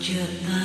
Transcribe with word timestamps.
Georgia. 0.00 0.59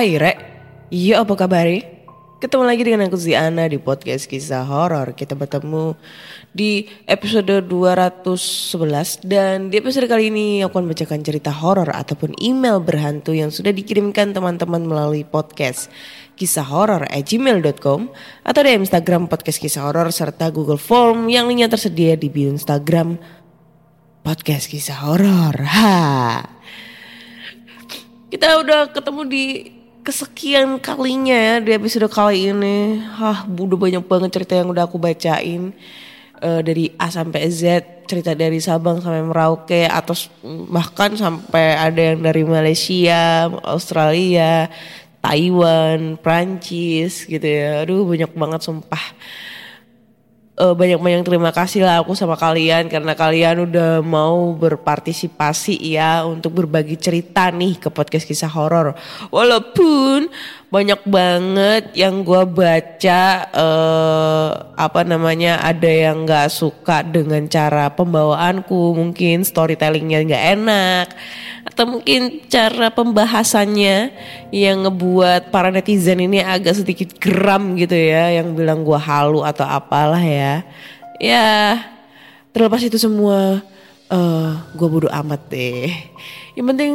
Hai 0.00 0.16
Rek, 0.16 0.38
iya 0.88 1.20
apa 1.20 1.36
kabar? 1.36 1.68
Ketemu 2.40 2.64
lagi 2.64 2.88
dengan 2.88 3.04
aku 3.04 3.20
Ziana 3.20 3.68
di 3.68 3.76
podcast 3.76 4.24
kisah 4.24 4.64
horor. 4.64 5.12
Kita 5.12 5.36
bertemu 5.36 5.92
di 6.56 6.88
episode 7.04 7.60
211 7.68 9.28
dan 9.28 9.68
di 9.68 9.76
episode 9.76 10.08
kali 10.08 10.32
ini 10.32 10.64
aku 10.64 10.80
akan 10.80 10.88
bacakan 10.88 11.20
cerita 11.20 11.52
horor 11.52 11.92
ataupun 11.92 12.32
email 12.40 12.80
berhantu 12.80 13.36
yang 13.36 13.52
sudah 13.52 13.76
dikirimkan 13.76 14.32
teman-teman 14.32 14.88
melalui 14.88 15.20
podcast 15.20 15.92
kisah 16.32 16.64
horor 16.64 17.04
at 17.04 17.28
gmail.com 17.28 18.08
atau 18.40 18.60
di 18.64 18.72
Instagram 18.72 19.28
podcast 19.28 19.60
kisah 19.60 19.84
horor 19.84 20.08
serta 20.08 20.48
Google 20.48 20.80
Form 20.80 21.28
yang 21.28 21.44
linknya 21.44 21.68
tersedia 21.68 22.16
di 22.16 22.32
bio 22.32 22.48
Instagram 22.48 23.20
podcast 24.24 24.64
kisah 24.64 25.04
horor. 25.04 25.60
Ha. 25.60 25.92
Kita 28.32 28.64
udah 28.64 28.96
ketemu 28.96 29.22
di 29.28 29.44
kesekian 30.10 30.82
kalinya 30.82 31.38
ya 31.38 31.54
di 31.62 31.70
episode 31.70 32.10
kali 32.10 32.50
ini. 32.50 32.98
Hah, 32.98 33.46
udah 33.46 33.78
banyak 33.78 34.02
banget 34.02 34.30
cerita 34.34 34.58
yang 34.58 34.74
udah 34.74 34.90
aku 34.90 34.98
bacain. 34.98 35.70
Eh, 36.42 36.60
dari 36.66 36.90
A 36.98 37.06
sampai 37.14 37.46
Z, 37.46 37.62
cerita 38.10 38.34
dari 38.34 38.58
Sabang 38.58 38.98
sampai 38.98 39.22
Merauke 39.22 39.86
atau 39.86 40.18
bahkan 40.66 41.14
sampai 41.14 41.78
ada 41.78 42.00
yang 42.10 42.26
dari 42.26 42.42
Malaysia, 42.42 43.46
Australia, 43.62 44.66
Taiwan, 45.22 46.18
Prancis 46.18 47.22
gitu 47.30 47.46
ya. 47.46 47.86
Aduh, 47.86 48.02
banyak 48.02 48.34
banget 48.34 48.66
sumpah 48.66 49.04
eh, 50.60 50.74
banyak-banyak 50.76 51.24
terima 51.24 51.50
kasih 51.50 51.88
lah 51.88 52.04
aku 52.04 52.12
sama 52.12 52.36
kalian 52.36 52.92
karena 52.92 53.16
kalian 53.16 53.64
udah 53.64 54.04
mau 54.04 54.52
berpartisipasi 54.52 55.96
ya 55.96 56.28
untuk 56.28 56.60
berbagi 56.60 57.00
cerita 57.00 57.48
nih 57.48 57.80
ke 57.80 57.88
podcast 57.88 58.28
kisah 58.28 58.52
horor. 58.52 58.92
Walaupun 59.32 60.28
banyak 60.70 61.02
banget 61.02 61.98
yang 61.98 62.22
gua 62.22 62.46
baca 62.46 63.22
eh, 63.50 64.48
apa 64.78 65.00
namanya 65.02 65.58
ada 65.58 65.90
yang 65.90 66.22
nggak 66.22 66.46
suka 66.46 67.02
dengan 67.02 67.42
cara 67.50 67.90
pembawaanku, 67.90 68.94
mungkin 68.94 69.42
storytellingnya 69.42 70.30
nggak 70.30 70.46
enak 70.54 71.06
atau 71.66 71.84
mungkin 71.98 72.46
cara 72.46 72.94
pembahasannya 72.94 74.14
yang 74.54 74.86
ngebuat 74.86 75.50
para 75.50 75.74
netizen 75.74 76.22
ini 76.22 76.38
agak 76.38 76.78
sedikit 76.78 77.18
geram 77.18 77.74
gitu 77.74 77.98
ya 77.98 78.30
yang 78.38 78.54
bilang 78.54 78.86
gua 78.86 79.02
halu 79.02 79.42
atau 79.42 79.66
apalah 79.66 80.22
ya. 80.22 80.62
Ya 81.18 81.82
terlepas 82.54 82.86
itu 82.86 82.94
semua 82.94 83.58
eh 84.06 84.50
gue 84.78 84.86
bodo 84.86 85.10
amat 85.10 85.50
deh. 85.50 85.90
Yang 86.54 86.66
penting 86.70 86.92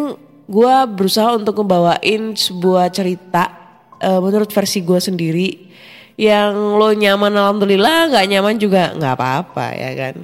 gua 0.47 0.87
berusaha 0.87 1.35
untuk 1.35 1.59
ngebawain 1.59 2.39
sebuah 2.39 2.87
cerita 2.87 3.64
eh, 4.05 4.19
menurut 4.21 4.53
versi 4.53 4.85
gua 4.85 5.01
sendiri 5.01 5.73
yang 6.16 6.79
lo 6.79 6.95
nyaman 6.95 7.33
alhamdulillah 7.35 8.13
nggak 8.13 8.27
nyaman 8.31 8.55
juga 8.55 8.95
nggak 8.95 9.13
apa-apa 9.17 9.66
ya 9.75 9.91
kan? 9.97 10.16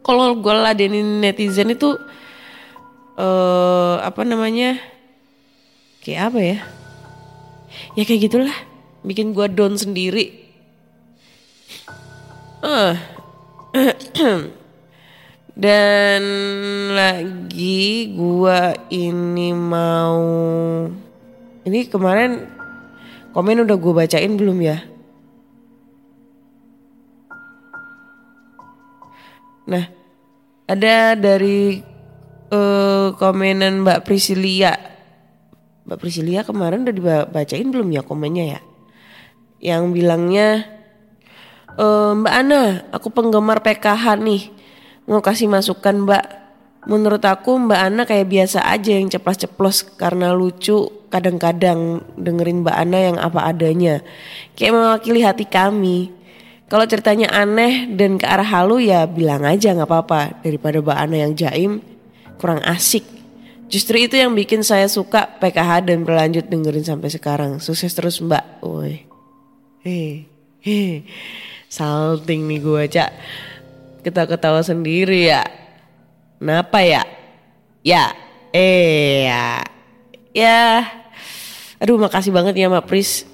Kalau 0.00 0.32
gue 0.38 0.54
ladenin 0.54 1.20
netizen 1.20 1.74
itu 1.74 1.96
eh 3.20 3.96
apa 4.00 4.22
namanya 4.22 4.78
kayak 6.04 6.22
apa 6.32 6.40
ya? 6.40 6.58
Ya 7.98 8.02
kayak 8.06 8.30
gitulah 8.30 8.58
bikin 9.02 9.34
gua 9.34 9.50
down 9.50 9.74
sendiri. 9.74 10.30
Eh 12.62 12.94
dan 15.62 16.22
lagi 16.94 18.14
gua 18.14 18.72
ini 18.88 19.50
mau 19.50 20.22
ini 21.66 21.88
kemarin 21.88 22.46
komen 23.36 23.64
udah 23.64 23.76
gue 23.76 23.92
bacain 23.92 24.34
belum 24.36 24.58
ya 24.62 24.78
nah 29.70 29.84
ada 30.70 31.18
dari 31.18 31.82
eh, 32.50 33.08
komenan 33.16 33.82
Mbak 33.86 34.06
Priscilia. 34.06 34.74
Mbak 35.86 35.98
Priscilia 35.98 36.46
kemarin 36.46 36.86
udah 36.86 36.94
dibacain 36.94 37.66
belum 37.70 37.90
ya 37.90 38.02
komennya 38.06 38.44
ya? 38.58 38.60
Yang 39.60 39.82
bilangnya, 39.92 40.48
e, 41.74 41.86
Mbak 42.16 42.34
Ana, 42.34 42.88
aku 42.94 43.12
penggemar 43.12 43.60
PKH 43.60 44.16
nih. 44.22 44.48
Mau 45.04 45.20
kasih 45.20 45.50
masukan 45.50 46.06
Mbak. 46.06 46.24
Menurut 46.88 47.20
aku 47.20 47.60
Mbak 47.60 47.80
Ana 47.80 48.02
kayak 48.08 48.32
biasa 48.32 48.64
aja 48.64 48.96
yang 48.96 49.12
ceplos-ceplos 49.12 49.84
karena 50.00 50.32
lucu 50.32 50.88
kadang-kadang 51.12 52.00
dengerin 52.16 52.64
Mbak 52.64 52.76
Ana 52.76 52.98
yang 53.12 53.16
apa 53.20 53.44
adanya. 53.44 54.00
Kayak 54.56 54.72
mewakili 54.80 55.20
hati 55.20 55.44
kami. 55.44 56.08
Kalau 56.70 56.86
ceritanya 56.86 57.28
aneh 57.34 57.90
dan 57.90 58.16
ke 58.16 58.24
arah 58.24 58.46
halu 58.46 58.80
ya 58.80 59.04
bilang 59.04 59.42
aja 59.42 59.74
nggak 59.76 59.90
apa-apa 59.90 60.40
daripada 60.40 60.80
Mbak 60.80 60.98
Ana 61.02 61.16
yang 61.28 61.32
jaim 61.36 61.72
kurang 62.40 62.64
asik. 62.64 63.04
Justru 63.70 64.00
itu 64.02 64.16
yang 64.16 64.32
bikin 64.32 64.64
saya 64.64 64.88
suka 64.88 65.36
PKH 65.38 65.86
dan 65.86 66.02
berlanjut 66.02 66.48
dengerin 66.48 66.82
sampai 66.82 67.12
sekarang. 67.12 67.60
Sukses 67.60 67.92
terus 67.92 68.18
Mbak. 68.24 68.64
Woi. 68.64 69.04
Hei. 69.84 70.24
Salting 71.70 72.50
nih 72.50 72.58
gue 72.58 72.82
cak. 72.88 73.10
Kita 74.02 74.26
ketawa 74.26 74.64
sendiri 74.64 75.28
ya. 75.28 75.44
Kenapa 76.40 76.80
ya? 76.80 77.04
Ya, 77.84 78.16
eh 78.56 79.28
ya. 79.28 79.60
Ya. 80.32 80.88
Aduh 81.76 82.00
makasih 82.00 82.32
banget 82.32 82.56
ya 82.56 82.72
Mbak 82.72 82.88
Pris. 82.88 83.28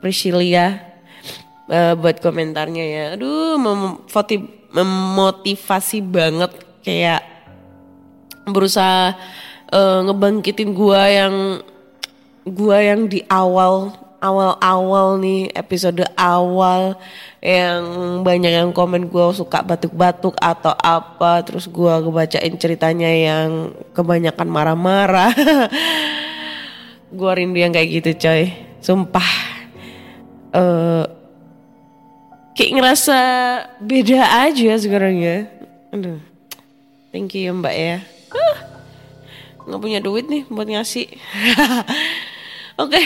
Priscilia 0.00 0.80
eh, 1.68 1.92
buat 1.92 2.16
komentarnya 2.24 2.84
ya. 2.84 3.04
Aduh, 3.12 3.60
memoti- 3.60 4.48
memotivasi 4.72 6.00
banget 6.00 6.52
kayak 6.80 7.20
berusaha 8.48 9.12
eh, 9.68 9.98
ngebangkitin 10.08 10.72
gua 10.72 11.12
yang 11.12 11.34
gua 12.48 12.80
yang 12.80 13.04
di 13.04 13.20
awal 13.28 13.92
awal-awal 14.26 15.22
nih 15.22 15.54
episode 15.54 16.02
awal 16.18 16.98
yang 17.38 17.82
banyak 18.26 18.50
yang 18.50 18.70
komen 18.74 19.06
gue 19.06 19.26
suka 19.30 19.62
batuk-batuk 19.62 20.34
atau 20.42 20.74
apa. 20.74 21.46
Terus 21.46 21.70
gue 21.70 21.94
kebacain 22.02 22.54
ceritanya 22.58 23.10
yang 23.10 23.70
kebanyakan 23.94 24.48
marah-marah. 24.50 25.30
Gue 27.06 27.30
rindu 27.38 27.62
yang 27.62 27.70
kayak 27.70 28.02
gitu 28.02 28.10
coy. 28.26 28.50
Sumpah. 28.82 29.30
Eh 30.50 31.04
kayak 32.56 32.72
ngerasa 32.72 33.18
beda 33.84 34.48
aja 34.48 34.72
sekarang 34.80 35.20
ya 35.20 35.44
aduh. 35.92 36.18
Thank 37.12 37.36
you 37.36 37.48
ya 37.48 37.52
mbak 37.52 37.74
ya. 37.76 37.96
Ah, 38.32 38.58
nggak 39.68 39.80
punya 39.80 40.00
duit 40.00 40.26
nih 40.28 40.48
buat 40.48 40.68
ngasih. 40.68 41.08
Oke 42.82 43.00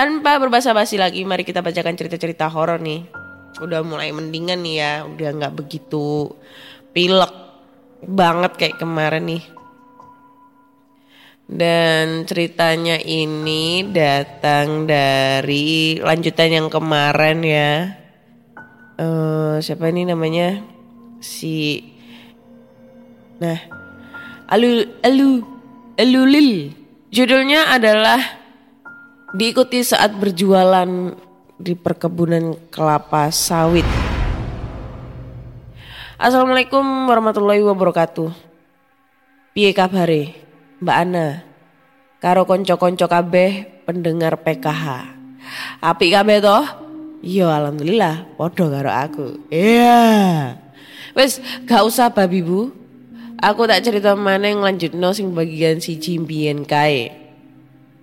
tanpa 0.00 0.40
berbasa-basi 0.40 0.96
lagi, 0.96 1.28
mari 1.28 1.44
kita 1.44 1.60
bacakan 1.60 1.92
cerita-cerita 1.92 2.48
horor 2.48 2.80
nih. 2.80 3.04
Udah 3.60 3.84
mulai 3.84 4.08
mendingan 4.16 4.64
nih 4.64 4.76
ya, 4.80 4.92
udah 5.04 5.28
nggak 5.36 5.52
begitu 5.60 6.32
pilek 6.96 7.28
banget 8.08 8.56
kayak 8.56 8.80
kemarin 8.80 9.28
nih. 9.28 9.44
Dan 11.44 12.24
ceritanya 12.24 12.96
ini 12.96 13.84
datang 13.92 14.88
dari 14.88 16.00
lanjutan 16.00 16.48
yang 16.48 16.72
kemarin 16.72 17.38
ya. 17.44 17.72
Eh 18.96 19.60
siapa 19.60 19.92
ini 19.92 20.08
namanya? 20.08 20.64
Si 21.20 21.76
Nah, 23.36 23.60
Alu 24.48 24.96
Alu 25.04 25.44
Alulil. 26.00 26.72
Judulnya 27.12 27.68
adalah 27.68 28.39
diikuti 29.30 29.86
saat 29.86 30.10
berjualan 30.18 31.14
di 31.60 31.72
perkebunan 31.78 32.58
kelapa 32.72 33.30
sawit. 33.30 33.86
Assalamualaikum 36.20 36.82
warahmatullahi 37.06 37.62
wabarakatuh. 37.64 38.30
Piye 39.54 39.70
kabare, 39.72 40.36
Mbak 40.82 40.96
Ana? 40.96 41.26
Karo 42.20 42.44
konco-konco 42.44 43.08
kabeh 43.08 43.82
pendengar 43.88 44.36
PKH. 44.44 45.16
Apik 45.80 46.12
kabeh 46.12 46.44
toh? 46.44 46.64
Iya 47.24 47.48
alhamdulillah, 47.48 48.36
podo 48.36 48.68
karo 48.68 48.92
aku. 48.92 49.26
Iya. 49.48 50.56
Wes, 51.16 51.40
gak 51.64 51.84
usah 51.84 52.12
babi 52.12 52.44
bu. 52.44 52.72
Aku 53.40 53.64
tak 53.64 53.80
cerita 53.80 54.12
mana 54.12 54.52
yang 54.52 54.60
lanjut 54.60 54.92
sing 55.16 55.32
bagian 55.32 55.80
si 55.80 55.96
cimbien 55.96 56.60
kae 56.68 57.19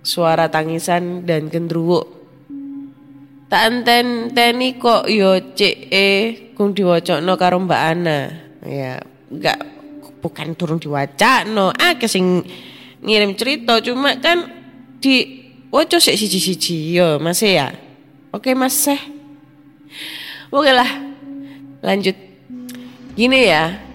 suara 0.08 0.48
tangisan 0.48 1.28
dan 1.28 1.52
gendruwo. 1.52 2.08
Tak 3.52 3.62
enten 3.68 4.32
teni 4.32 4.80
kok 4.80 5.04
yo 5.08 5.36
cek 5.52 5.76
e 5.92 6.08
kung 6.56 6.72
diwacokno 6.72 7.32
karo 7.36 7.60
Mbak 7.60 7.82
Ana. 7.92 8.20
Ya, 8.64 9.04
enggak 9.28 9.60
bukan 10.24 10.56
turun 10.56 10.80
diwacakno. 10.80 11.76
Ah 11.76 11.92
sing 12.08 12.44
ngirim 13.04 13.36
cerita 13.36 13.80
cuma 13.84 14.16
kan 14.16 14.48
di 14.98 15.44
woco 15.68 16.00
sik 16.00 16.16
siji-siji 16.16 16.96
yo 16.96 17.20
Mas 17.20 17.44
ya. 17.44 17.72
Oke 18.32 18.56
Mas 18.56 18.76
Seh. 18.76 19.00
Oke 20.48 20.72
lah. 20.72 20.88
Lanjut. 21.84 22.16
Gini 23.16 23.48
ya. 23.48 23.88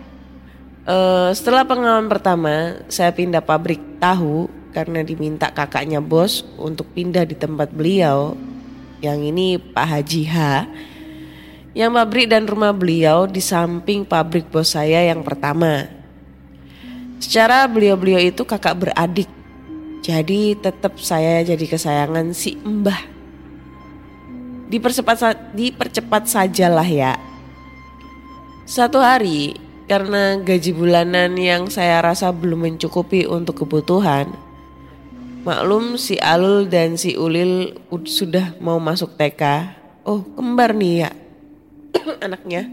Eh, 0.84 1.30
setelah 1.32 1.64
pengalaman 1.64 2.12
pertama, 2.12 2.84
saya 2.92 3.14
pindah 3.16 3.40
pabrik 3.40 3.80
tahu 4.04 4.63
karena 4.74 5.06
diminta 5.06 5.54
kakaknya 5.54 6.02
bos 6.02 6.42
untuk 6.58 6.90
pindah 6.92 7.24
di 7.24 7.38
tempat 7.38 7.70
beliau. 7.70 8.34
Yang 9.00 9.20
ini 9.30 9.48
Pak 9.62 9.88
Haji 9.88 10.24
H. 10.26 10.36
Yang 11.78 11.92
pabrik 11.94 12.28
dan 12.28 12.50
rumah 12.50 12.74
beliau 12.74 13.30
di 13.30 13.40
samping 13.40 14.02
pabrik 14.04 14.50
bos 14.50 14.74
saya 14.74 15.06
yang 15.06 15.22
pertama. 15.22 15.86
Secara 17.22 17.70
beliau-beliau 17.70 18.20
itu 18.20 18.44
kakak 18.44 18.84
beradik. 18.84 19.30
Jadi 20.04 20.60
tetap 20.60 21.00
saya 21.00 21.40
jadi 21.46 21.64
kesayangan 21.64 22.36
si 22.36 22.60
Mbah. 22.60 23.00
Dipercepat 24.68 25.56
dipercepat 25.56 26.28
sajalah 26.28 26.84
ya. 26.84 27.16
Satu 28.68 29.00
hari 29.00 29.56
karena 29.88 30.40
gaji 30.40 30.72
bulanan 30.72 31.36
yang 31.36 31.68
saya 31.68 32.00
rasa 32.00 32.32
belum 32.32 32.68
mencukupi 32.72 33.28
untuk 33.28 33.64
kebutuhan, 33.64 34.32
Maklum 35.44 36.00
si 36.00 36.16
Alul 36.24 36.72
dan 36.72 36.96
si 36.96 37.20
Ulil 37.20 37.76
ud- 37.92 38.08
sudah 38.08 38.56
mau 38.64 38.80
masuk 38.80 39.20
TK. 39.20 39.76
Oh 40.08 40.24
kembar 40.40 40.72
nih 40.72 41.04
ya 41.04 41.12
anaknya. 42.26 42.64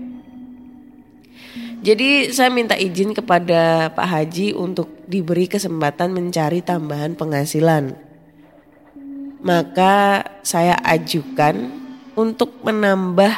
Jadi 1.83 2.31
saya 2.31 2.47
minta 2.47 2.79
izin 2.79 3.11
kepada 3.11 3.91
Pak 3.91 4.07
Haji 4.07 4.55
untuk 4.55 4.87
diberi 5.11 5.51
kesempatan 5.51 6.15
mencari 6.15 6.63
tambahan 6.63 7.19
penghasilan. 7.19 7.97
Maka 9.43 10.23
saya 10.47 10.79
ajukan 10.85 11.75
untuk 12.15 12.55
menambah 12.63 13.33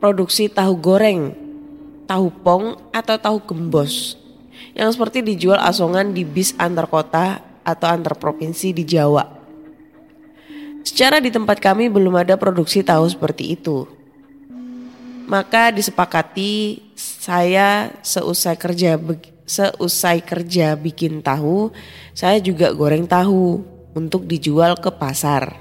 produksi 0.00 0.48
tahu 0.48 0.80
goreng, 0.80 1.36
tahu 2.08 2.32
pong 2.40 2.78
atau 2.88 3.20
tahu 3.20 3.36
gembos 3.42 4.16
yang 4.72 4.88
seperti 4.88 5.20
dijual 5.20 5.58
asongan 5.60 6.14
di 6.14 6.22
bis 6.22 6.54
antar 6.56 6.86
kota 6.86 7.53
atau 7.64 7.88
antar 7.88 8.14
provinsi 8.20 8.76
di 8.76 8.84
Jawa. 8.84 9.24
Secara 10.84 11.16
di 11.18 11.32
tempat 11.32 11.58
kami 11.64 11.88
belum 11.88 12.20
ada 12.20 12.36
produksi 12.36 12.84
tahu 12.84 13.08
seperti 13.08 13.56
itu. 13.56 13.88
Maka 15.24 15.72
disepakati 15.72 16.84
saya 16.94 17.88
seusai 18.04 18.60
kerja 18.60 19.00
seusai 19.48 20.20
kerja 20.24 20.76
bikin 20.76 21.24
tahu, 21.24 21.72
saya 22.12 22.40
juga 22.40 22.72
goreng 22.76 23.08
tahu 23.08 23.64
untuk 23.96 24.28
dijual 24.28 24.76
ke 24.76 24.92
pasar. 24.92 25.56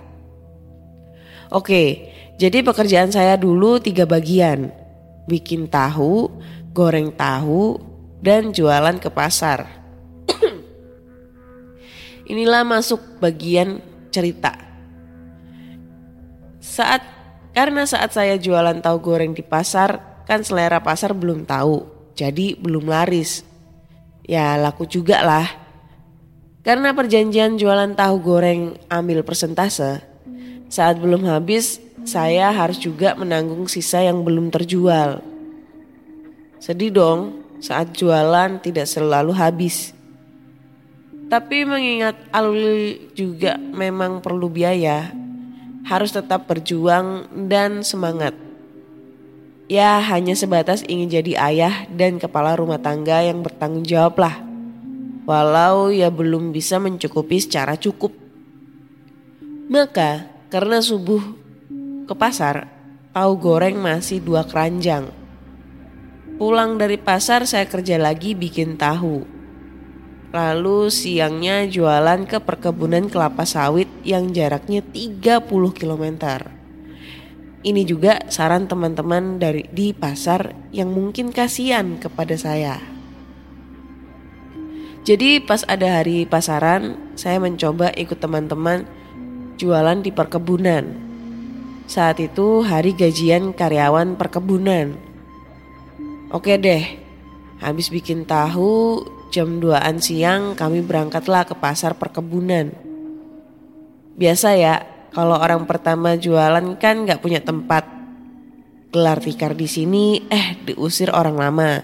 Oke, 1.53 2.11
jadi 2.35 2.65
pekerjaan 2.65 3.13
saya 3.13 3.37
dulu 3.37 3.77
tiga 3.77 4.03
bagian. 4.03 4.73
Bikin 5.29 5.71
tahu, 5.71 6.27
goreng 6.75 7.15
tahu, 7.15 7.79
dan 8.19 8.51
jualan 8.51 8.97
ke 8.99 9.07
pasar. 9.07 9.67
Inilah 12.23 12.63
masuk 12.63 13.19
bagian 13.19 13.83
cerita. 14.13 14.55
Saat 16.63 17.03
karena 17.51 17.83
saat 17.83 18.15
saya 18.15 18.39
jualan 18.39 18.79
tahu 18.79 18.97
goreng 19.13 19.35
di 19.35 19.43
pasar, 19.43 20.23
kan 20.23 20.41
selera 20.41 20.79
pasar 20.79 21.11
belum 21.11 21.43
tahu, 21.43 21.83
jadi 22.15 22.55
belum 22.57 22.87
laris. 22.87 23.43
Ya 24.23 24.55
laku 24.55 24.87
juga 24.87 25.19
lah. 25.21 25.47
Karena 26.63 26.95
perjanjian 26.95 27.59
jualan 27.59 27.91
tahu 27.91 28.15
goreng 28.23 28.79
ambil 28.87 29.19
persentase, 29.27 29.99
saat 30.71 30.95
belum 30.95 31.27
habis 31.27 31.83
saya 32.07 32.55
harus 32.55 32.79
juga 32.79 33.19
menanggung 33.19 33.67
sisa 33.67 33.99
yang 33.99 34.23
belum 34.23 34.47
terjual. 34.47 35.19
Sedih 36.63 36.95
dong 36.95 37.43
saat 37.59 37.91
jualan 37.91 38.63
tidak 38.63 38.87
selalu 38.87 39.35
habis. 39.35 39.91
Tapi 41.33 41.65
mengingat 41.65 42.13
Alwi 42.29 43.09
juga 43.17 43.57
memang 43.57 44.21
perlu 44.21 44.53
biaya, 44.53 45.09
harus 45.81 46.13
tetap 46.13 46.45
berjuang 46.45 47.25
dan 47.49 47.81
semangat. 47.81 48.37
Ya 49.65 49.97
hanya 49.97 50.37
sebatas 50.37 50.85
ingin 50.85 51.09
jadi 51.09 51.33
ayah 51.41 51.89
dan 51.89 52.21
kepala 52.21 52.53
rumah 52.53 52.77
tangga 52.77 53.25
yang 53.25 53.41
bertanggung 53.41 53.81
jawab 53.81 54.21
lah. 54.21 54.45
Walau 55.25 55.89
ya 55.89 56.13
belum 56.13 56.53
bisa 56.53 56.77
mencukupi 56.77 57.41
secara 57.41 57.81
cukup. 57.81 58.13
Maka 59.73 60.29
karena 60.53 60.85
subuh 60.85 61.33
ke 62.05 62.13
pasar, 62.13 62.69
tahu 63.09 63.41
goreng 63.41 63.81
masih 63.81 64.21
dua 64.21 64.45
keranjang. 64.45 65.09
Pulang 66.37 66.77
dari 66.77 67.01
pasar 67.01 67.49
saya 67.49 67.65
kerja 67.65 67.97
lagi 67.97 68.37
bikin 68.37 68.77
tahu. 68.77 69.32
Lalu 70.33 70.89
siangnya 70.89 71.69
jualan 71.69 72.25
ke 72.25 72.41
perkebunan 72.41 73.05
kelapa 73.05 73.45
sawit 73.45 73.85
yang 74.01 74.33
jaraknya 74.33 74.81
30 74.81 75.45
km. 75.77 76.05
Ini 77.61 77.81
juga 77.85 78.17
saran 78.33 78.65
teman-teman 78.65 79.37
dari 79.37 79.69
di 79.69 79.93
pasar 79.93 80.57
yang 80.73 80.89
mungkin 80.89 81.29
kasihan 81.29 82.01
kepada 82.01 82.33
saya. 82.33 82.81
Jadi 85.05 85.37
pas 85.37 85.61
ada 85.69 86.01
hari 86.01 86.25
pasaran, 86.25 86.97
saya 87.13 87.37
mencoba 87.37 87.93
ikut 87.93 88.17
teman-teman 88.17 88.89
jualan 89.61 90.01
di 90.01 90.09
perkebunan. 90.09 90.97
Saat 91.85 92.17
itu 92.17 92.65
hari 92.65 92.97
gajian 92.97 93.53
karyawan 93.53 94.17
perkebunan. 94.17 94.97
Oke 96.33 96.57
deh, 96.57 96.97
habis 97.61 97.93
bikin 97.93 98.25
tahu 98.25 99.05
jam 99.33 99.57
2an 99.57 99.97
siang 99.97 100.53
kami 100.53 100.85
berangkatlah 100.85 101.49
ke 101.49 101.57
pasar 101.57 101.97
perkebunan. 101.97 102.69
Biasa 104.13 104.53
ya, 104.53 104.85
kalau 105.09 105.41
orang 105.41 105.65
pertama 105.65 106.13
jualan 106.13 106.77
kan 106.77 107.01
nggak 107.01 107.17
punya 107.17 107.41
tempat. 107.41 107.89
Gelar 108.93 109.17
tikar 109.17 109.57
di 109.57 109.65
sini, 109.65 110.21
eh 110.29 110.53
diusir 110.69 111.09
orang 111.09 111.33
lama. 111.41 111.81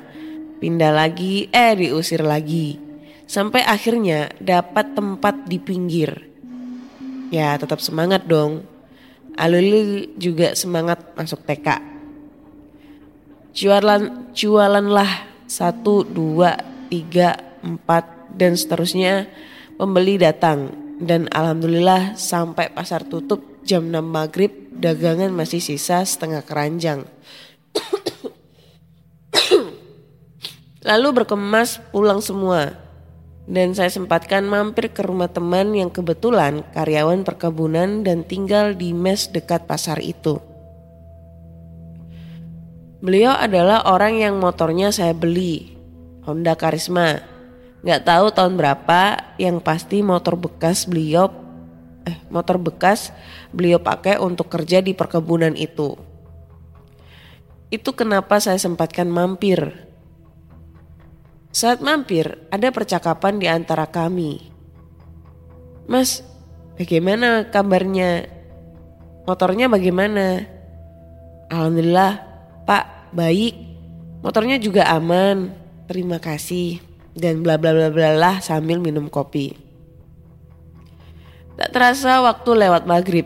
Pindah 0.62 0.94
lagi, 0.94 1.50
eh 1.50 1.74
diusir 1.74 2.22
lagi. 2.22 2.78
Sampai 3.26 3.66
akhirnya 3.66 4.30
dapat 4.38 4.94
tempat 4.94 5.50
di 5.50 5.58
pinggir. 5.58 6.30
Ya 7.34 7.58
tetap 7.58 7.82
semangat 7.82 8.30
dong. 8.30 8.62
Aluli 9.34 10.14
juga 10.22 10.54
semangat 10.54 11.02
masuk 11.18 11.42
TK. 11.50 11.82
Jualan, 13.58 14.30
jualanlah 14.38 15.26
satu, 15.50 16.06
dua, 16.06 16.69
tiga, 16.90 17.38
empat, 17.62 18.34
dan 18.36 18.58
seterusnya 18.58 19.30
pembeli 19.80 20.20
datang. 20.20 20.74
Dan 21.00 21.32
alhamdulillah 21.32 22.20
sampai 22.20 22.76
pasar 22.76 23.08
tutup 23.08 23.64
jam 23.64 23.88
6 23.88 24.04
maghrib 24.04 24.52
dagangan 24.76 25.32
masih 25.32 25.64
sisa 25.64 26.04
setengah 26.04 26.44
keranjang. 26.44 27.08
Lalu 30.90 31.24
berkemas 31.24 31.80
pulang 31.96 32.20
semua. 32.20 32.76
Dan 33.50 33.74
saya 33.74 33.90
sempatkan 33.90 34.46
mampir 34.46 34.94
ke 34.94 35.02
rumah 35.02 35.32
teman 35.32 35.74
yang 35.74 35.90
kebetulan 35.90 36.62
karyawan 36.70 37.26
perkebunan 37.26 38.06
dan 38.06 38.22
tinggal 38.22 38.78
di 38.78 38.94
mes 38.94 39.26
dekat 39.32 39.66
pasar 39.66 39.98
itu. 40.04 40.38
Beliau 43.00 43.32
adalah 43.34 43.88
orang 43.88 44.20
yang 44.20 44.38
motornya 44.38 44.92
saya 44.92 45.16
beli, 45.16 45.79
Honda 46.30 46.54
Karisma. 46.54 47.26
Gak 47.82 48.06
tahu 48.06 48.30
tahun 48.30 48.54
berapa, 48.54 49.34
yang 49.42 49.58
pasti 49.58 50.06
motor 50.06 50.38
bekas 50.38 50.86
beliau, 50.86 51.34
eh 52.06 52.22
motor 52.30 52.62
bekas 52.62 53.10
beliau 53.50 53.82
pakai 53.82 54.22
untuk 54.22 54.52
kerja 54.52 54.84
di 54.84 54.94
perkebunan 54.94 55.58
itu. 55.58 55.98
Itu 57.74 57.98
kenapa 57.98 58.38
saya 58.38 58.62
sempatkan 58.62 59.10
mampir. 59.10 59.90
Saat 61.50 61.82
mampir, 61.82 62.38
ada 62.54 62.70
percakapan 62.70 63.42
di 63.42 63.50
antara 63.50 63.90
kami. 63.90 64.54
Mas, 65.90 66.22
bagaimana 66.78 67.50
kabarnya? 67.50 68.30
Motornya 69.26 69.66
bagaimana? 69.66 70.46
Alhamdulillah, 71.50 72.22
Pak, 72.70 73.14
baik. 73.18 73.56
Motornya 74.22 74.62
juga 74.62 74.86
aman. 74.94 75.59
Terima 75.90 76.22
kasih. 76.22 76.86
Dan 77.18 77.42
bla 77.42 77.58
bla 77.58 77.74
bla 77.74 77.90
bla 77.90 78.14
lah 78.14 78.38
sambil 78.46 78.78
minum 78.78 79.10
kopi. 79.10 79.58
Tak 81.58 81.74
terasa 81.74 82.22
waktu 82.22 82.52
lewat 82.54 82.86
maghrib. 82.86 83.26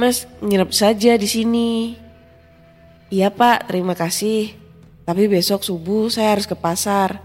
Mas, 0.00 0.24
nginep 0.40 0.72
saja 0.72 1.20
di 1.20 1.28
sini. 1.28 1.70
Iya 3.12 3.28
pak, 3.28 3.68
terima 3.68 3.92
kasih. 3.92 4.56
Tapi 5.04 5.28
besok 5.28 5.60
subuh 5.60 6.08
saya 6.08 6.32
harus 6.32 6.48
ke 6.48 6.56
pasar. 6.56 7.20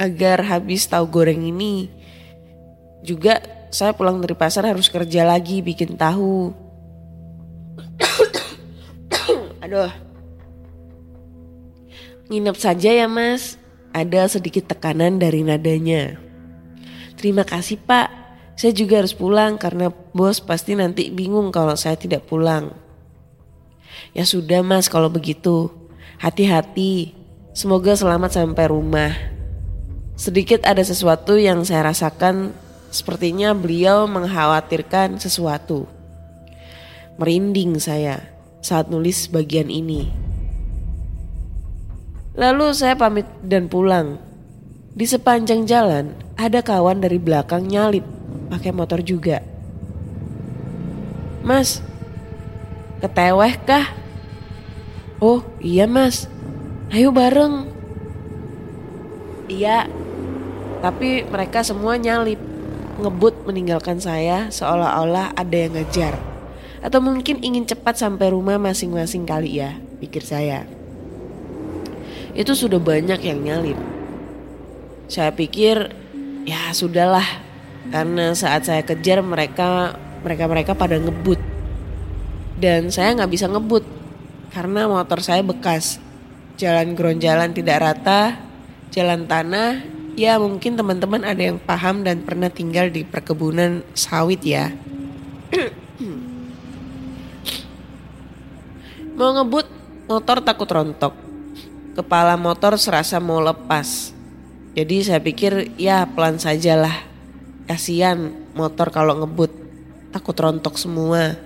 Agar 0.00 0.48
habis 0.48 0.88
tahu 0.88 1.04
goreng 1.04 1.44
ini. 1.44 1.92
Juga 3.04 3.44
saya 3.68 3.92
pulang 3.92 4.24
dari 4.24 4.32
pasar 4.32 4.64
harus 4.64 4.88
kerja 4.88 5.28
lagi 5.28 5.60
bikin 5.60 6.00
tahu. 6.00 6.56
Aduh. 9.68 10.03
Nginep 12.32 12.56
saja 12.56 12.90
ya 12.90 13.08
mas. 13.10 13.60
Ada 13.94 14.26
sedikit 14.26 14.66
tekanan 14.66 15.22
dari 15.22 15.44
nadanya. 15.44 16.18
Terima 17.14 17.46
kasih 17.46 17.78
pak. 17.78 18.10
Saya 18.54 18.74
juga 18.74 19.02
harus 19.02 19.14
pulang 19.14 19.58
karena 19.58 19.90
bos 19.90 20.38
pasti 20.38 20.78
nanti 20.78 21.10
bingung 21.10 21.50
kalau 21.50 21.74
saya 21.74 21.94
tidak 21.98 22.26
pulang. 22.26 22.74
Ya 24.16 24.26
sudah 24.26 24.62
mas 24.62 24.90
kalau 24.90 25.10
begitu. 25.10 25.70
Hati-hati. 26.18 27.14
Semoga 27.54 27.94
selamat 27.94 28.34
sampai 28.34 28.66
rumah. 28.66 29.12
Sedikit 30.14 30.62
ada 30.66 30.82
sesuatu 30.82 31.34
yang 31.38 31.62
saya 31.66 31.90
rasakan 31.90 32.54
sepertinya 32.94 33.50
beliau 33.54 34.06
mengkhawatirkan 34.06 35.18
sesuatu. 35.18 35.90
Merinding 37.18 37.78
saya 37.78 38.22
saat 38.62 38.90
nulis 38.90 39.30
bagian 39.30 39.70
ini. 39.70 40.23
Lalu 42.34 42.74
saya 42.74 42.98
pamit 42.98 43.30
dan 43.46 43.70
pulang. 43.70 44.18
Di 44.94 45.06
sepanjang 45.06 45.70
jalan 45.70 46.18
ada 46.34 46.62
kawan 46.66 46.98
dari 46.98 47.18
belakang 47.18 47.66
nyalip 47.70 48.02
pakai 48.50 48.74
motor 48.74 49.02
juga. 49.06 49.38
Mas, 51.46 51.78
keteweh 52.98 53.54
kah? 53.62 53.86
Oh 55.22 55.46
iya 55.62 55.86
mas, 55.86 56.26
ayo 56.90 57.14
bareng. 57.14 57.70
Iya, 59.46 59.86
tapi 60.82 61.22
mereka 61.22 61.62
semua 61.62 61.94
nyalip, 62.00 62.40
ngebut 62.98 63.46
meninggalkan 63.46 64.02
saya 64.02 64.50
seolah-olah 64.50 65.38
ada 65.38 65.54
yang 65.54 65.78
ngejar. 65.78 66.18
Atau 66.82 66.98
mungkin 66.98 67.40
ingin 67.46 67.62
cepat 67.64 67.94
sampai 67.94 68.34
rumah 68.34 68.58
masing-masing 68.58 69.22
kali 69.22 69.62
ya, 69.62 69.78
pikir 70.02 70.24
saya. 70.26 70.73
Itu 72.34 72.58
sudah 72.58 72.82
banyak 72.82 73.22
yang 73.22 73.46
nyalip. 73.46 73.78
Saya 75.06 75.30
pikir 75.30 75.94
ya 76.44 76.74
sudahlah, 76.74 77.24
karena 77.88 78.34
saat 78.34 78.66
saya 78.66 78.82
kejar 78.82 79.22
mereka 79.22 79.94
mereka 80.24 80.44
mereka 80.50 80.72
pada 80.74 80.98
ngebut 80.98 81.54
dan 82.58 82.88
saya 82.88 83.12
nggak 83.18 83.28
bisa 83.28 83.50
ngebut 83.50 83.84
karena 84.54 84.86
motor 84.86 85.18
saya 85.18 85.42
bekas. 85.42 85.98
Jalan 86.54 86.94
jalan 87.18 87.50
tidak 87.50 87.82
rata, 87.82 88.38
jalan 88.94 89.26
tanah, 89.26 89.82
ya 90.14 90.38
mungkin 90.38 90.78
teman-teman 90.78 91.26
ada 91.26 91.50
yang 91.50 91.58
paham 91.58 92.06
dan 92.06 92.22
pernah 92.22 92.46
tinggal 92.46 92.94
di 92.94 93.02
perkebunan 93.02 93.82
sawit 93.90 94.38
ya. 94.46 94.70
mau 99.18 99.34
ngebut, 99.34 99.66
motor 100.06 100.38
takut 100.46 100.70
rontok. 100.70 101.23
Kepala 101.94 102.34
motor 102.34 102.74
serasa 102.74 103.22
mau 103.22 103.38
lepas. 103.38 104.10
Jadi 104.74 105.06
saya 105.06 105.22
pikir 105.22 105.78
ya 105.78 106.02
pelan 106.10 106.42
sajalah. 106.42 107.06
Kasihan 107.70 108.34
motor 108.58 108.90
kalau 108.90 109.22
ngebut, 109.22 109.54
takut 110.10 110.34
rontok 110.34 110.74
semua. 110.74 111.38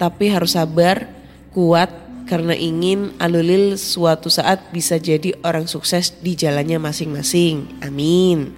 Tapi 0.00 0.32
harus 0.32 0.56
sabar, 0.56 1.04
kuat 1.52 1.92
karena 2.24 2.56
ingin 2.56 3.12
Alulil 3.20 3.76
suatu 3.76 4.32
saat 4.32 4.72
bisa 4.72 4.96
jadi 4.96 5.36
orang 5.44 5.68
sukses 5.68 6.16
di 6.24 6.32
jalannya 6.38 6.80
masing-masing. 6.80 7.84
Amin. 7.84 8.54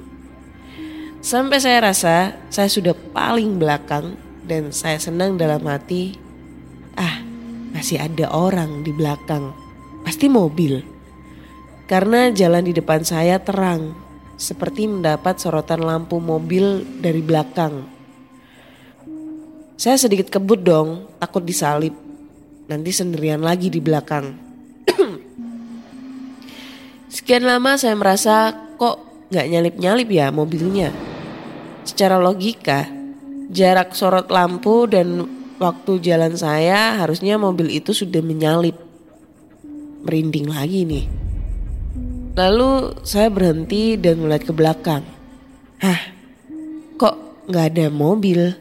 Sampai 1.24 1.58
saya 1.58 1.90
rasa 1.90 2.38
saya 2.46 2.70
sudah 2.70 2.94
paling 2.94 3.58
belakang 3.58 4.14
dan 4.46 4.70
saya 4.70 5.02
senang 5.02 5.34
dalam 5.34 5.66
hati. 5.66 6.14
Ah, 6.94 7.24
masih 7.72 7.98
ada 7.98 8.28
orang 8.30 8.84
di 8.84 8.92
belakang. 8.94 9.50
Pasti 10.04 10.28
mobil. 10.28 10.91
Karena 11.92 12.32
jalan 12.32 12.64
di 12.64 12.72
depan 12.72 13.04
saya 13.04 13.36
terang, 13.36 13.92
seperti 14.40 14.88
mendapat 14.88 15.36
sorotan 15.36 15.84
lampu 15.84 16.24
mobil 16.24 16.88
dari 17.04 17.20
belakang. 17.20 17.84
Saya 19.76 20.00
sedikit 20.00 20.32
kebut 20.32 20.64
dong, 20.64 21.04
takut 21.20 21.44
disalip. 21.44 21.92
Nanti 22.64 22.96
sendirian 22.96 23.44
lagi 23.44 23.68
di 23.68 23.84
belakang. 23.84 24.24
Sekian 27.12 27.44
lama 27.44 27.76
saya 27.76 27.92
merasa 27.92 28.56
kok 28.80 29.28
gak 29.28 29.52
nyalip-nyalip 29.52 30.08
ya 30.08 30.32
mobilnya. 30.32 30.96
Secara 31.84 32.16
logika, 32.16 32.88
jarak 33.52 33.92
sorot 33.92 34.32
lampu 34.32 34.88
dan 34.88 35.28
waktu 35.60 36.00
jalan 36.00 36.40
saya 36.40 37.04
harusnya 37.04 37.36
mobil 37.36 37.68
itu 37.68 37.92
sudah 37.92 38.24
menyalip. 38.24 38.80
Merinding 40.08 40.48
lagi 40.48 40.88
nih. 40.88 41.31
Lalu 42.32 42.96
saya 43.04 43.28
berhenti 43.28 44.00
dan 44.00 44.24
melihat 44.24 44.48
ke 44.48 44.52
belakang. 44.56 45.04
Hah, 45.84 46.00
kok 46.96 47.44
nggak 47.44 47.66
ada 47.76 47.86
mobil? 47.92 48.56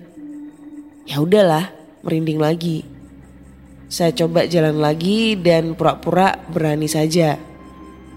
Ya 1.08 1.24
udahlah, 1.24 1.72
merinding 2.04 2.36
lagi. 2.36 2.84
Saya 3.88 4.12
coba 4.12 4.44
jalan 4.44 4.76
lagi 4.80 5.40
dan 5.40 5.72
pura-pura 5.80 6.36
berani 6.52 6.92
saja. 6.92 7.40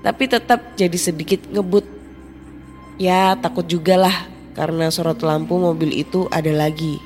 Tapi 0.03 0.27
tetap 0.27 0.75
jadi 0.75 0.99
sedikit 0.99 1.47
ngebut. 1.47 1.87
Ya 2.99 3.39
takut 3.39 3.67
juga 3.71 3.95
lah 3.95 4.27
karena 4.59 4.91
sorot 4.91 5.23
lampu 5.23 5.55
mobil 5.55 5.95
itu 5.95 6.27
ada 6.35 6.51
lagi. 6.51 6.99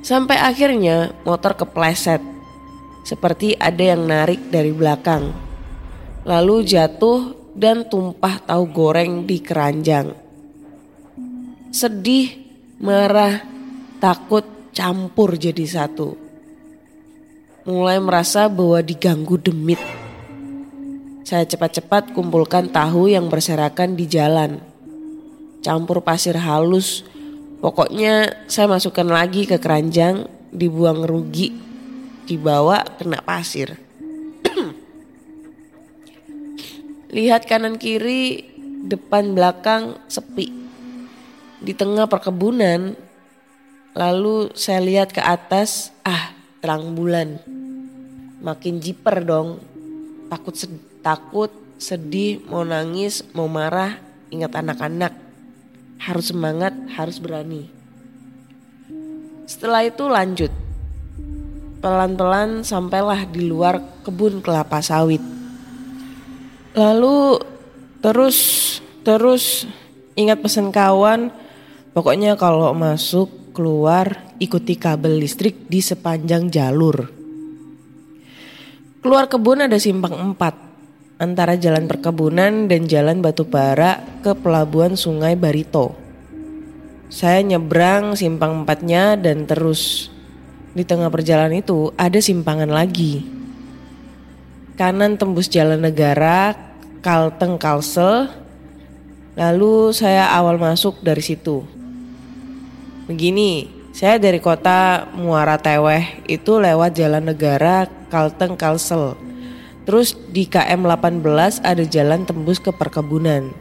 Sampai 0.00 0.40
akhirnya 0.40 1.12
motor 1.28 1.52
kepleset. 1.52 2.20
Seperti 3.02 3.58
ada 3.58 3.82
yang 3.82 4.06
narik 4.06 4.50
dari 4.50 4.70
belakang. 4.70 5.34
Lalu 6.22 6.62
jatuh 6.62 7.34
dan 7.52 7.90
tumpah 7.90 8.40
tahu 8.46 8.64
goreng 8.70 9.26
di 9.26 9.42
keranjang. 9.42 10.22
sedih, 11.72 12.36
marah, 12.84 13.40
takut 13.96 14.44
campur 14.76 15.40
jadi 15.40 15.64
satu. 15.64 16.12
Mulai 17.64 17.96
merasa 17.96 18.44
bahwa 18.52 18.84
diganggu 18.84 19.40
demit. 19.40 19.80
Saya 21.24 21.48
cepat-cepat 21.48 22.12
kumpulkan 22.12 22.68
tahu 22.68 23.08
yang 23.08 23.32
berserakan 23.32 23.96
di 23.96 24.04
jalan. 24.04 24.60
Campur 25.64 26.04
pasir 26.04 26.36
halus. 26.36 27.08
Pokoknya 27.64 28.44
saya 28.50 28.68
masukkan 28.68 29.08
lagi 29.08 29.48
ke 29.48 29.56
keranjang, 29.56 30.28
dibuang 30.52 31.08
rugi, 31.08 31.71
dibawa 32.26 32.84
kena 32.98 33.20
pasir. 33.22 33.78
Lihat 37.12 37.44
kanan 37.44 37.76
kiri, 37.76 38.40
depan 38.88 39.36
belakang 39.36 40.00
sepi. 40.08 40.48
Di 41.60 41.76
tengah 41.76 42.08
perkebunan, 42.08 42.96
lalu 43.92 44.48
saya 44.56 44.80
lihat 44.80 45.12
ke 45.12 45.20
atas, 45.20 45.92
ah 46.08 46.32
terang 46.64 46.96
bulan. 46.96 47.36
Makin 48.40 48.80
jiper 48.80 49.22
dong. 49.22 49.60
Takut 50.32 50.56
sed 50.56 50.72
takut, 51.04 51.52
sedih, 51.76 52.40
mau 52.48 52.64
nangis, 52.64 53.20
mau 53.36 53.44
marah, 53.44 54.00
ingat 54.32 54.56
anak-anak. 54.56 55.12
Harus 56.00 56.32
semangat, 56.32 56.72
harus 56.96 57.20
berani. 57.20 57.68
Setelah 59.44 59.84
itu 59.84 60.08
lanjut. 60.08 60.71
Pelan-pelan 61.82 62.62
sampailah 62.62 63.26
di 63.26 63.42
luar 63.42 63.82
kebun 64.06 64.38
kelapa 64.38 64.78
sawit. 64.78 65.18
Lalu 66.78 67.42
terus 67.98 68.38
terus 69.02 69.66
ingat 70.14 70.38
pesan 70.38 70.70
kawan, 70.70 71.34
pokoknya 71.90 72.38
kalau 72.38 72.70
masuk 72.70 73.50
keluar 73.50 74.30
ikuti 74.38 74.78
kabel 74.78 75.18
listrik 75.18 75.66
di 75.66 75.82
sepanjang 75.82 76.54
jalur. 76.54 77.10
Keluar 79.02 79.26
kebun 79.26 79.66
ada 79.66 79.74
simpang 79.82 80.14
empat 80.14 80.54
antara 81.18 81.58
jalan 81.58 81.90
perkebunan 81.90 82.70
dan 82.70 82.86
jalan 82.86 83.18
batu 83.18 83.42
bara 83.42 83.98
ke 84.22 84.38
pelabuhan 84.38 84.94
sungai 84.94 85.34
Barito. 85.34 85.98
Saya 87.10 87.42
nyebrang 87.42 88.14
simpang 88.14 88.62
empatnya 88.62 89.18
dan 89.18 89.50
terus 89.50 90.11
di 90.72 90.82
tengah 90.84 91.12
perjalanan 91.12 91.60
itu 91.60 91.92
ada 91.96 92.18
simpangan 92.18 92.68
lagi 92.68 93.42
kanan 94.82 95.20
tembus 95.20 95.46
jalan 95.46 95.78
negara, 95.78 96.56
Kalteng 97.04 97.60
Kalsel. 97.60 98.28
Lalu 99.38 99.94
saya 99.96 100.28
awal 100.34 100.60
masuk 100.60 101.00
dari 101.00 101.24
situ. 101.24 101.64
Begini, 103.08 103.68
saya 103.96 104.20
dari 104.20 104.42
kota 104.42 105.08
Muara 105.16 105.56
Teweh 105.56 106.26
itu 106.28 106.60
lewat 106.60 106.98
jalan 106.98 107.30
negara 107.32 107.88
Kalteng 108.12 108.58
Kalsel. 108.58 109.16
Terus 109.86 110.18
di 110.30 110.50
KM 110.50 110.82
18 110.82 111.22
ada 111.62 111.84
jalan 111.86 112.26
tembus 112.28 112.58
ke 112.58 112.74
perkebunan. 112.74 113.54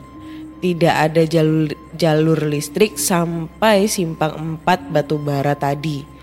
Tidak 0.61 0.93
ada 0.93 1.21
jalur, 1.25 1.73
jalur 1.97 2.37
listrik 2.45 2.97
sampai 2.97 3.85
simpang 3.85 4.57
4 4.61 4.93
Batubara 4.93 5.53
tadi. 5.53 6.20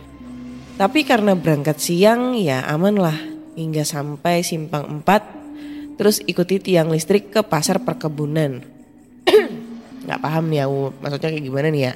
Tapi 0.79 1.03
karena 1.03 1.35
berangkat 1.35 1.83
siang 1.83 2.39
ya 2.39 2.63
aman 2.71 2.95
lah 2.95 3.19
hingga 3.59 3.83
sampai 3.83 4.47
simpang 4.47 5.03
4 5.03 5.99
terus 5.99 6.23
ikuti 6.23 6.63
tiang 6.63 6.95
listrik 6.95 7.35
ke 7.35 7.43
pasar 7.43 7.83
perkebunan. 7.83 8.63
Nggak 10.07 10.21
paham 10.23 10.47
nih 10.47 10.63
aku 10.63 10.95
maksudnya 11.03 11.35
kayak 11.35 11.43
gimana 11.51 11.69
nih 11.75 11.83
ya. 11.83 11.95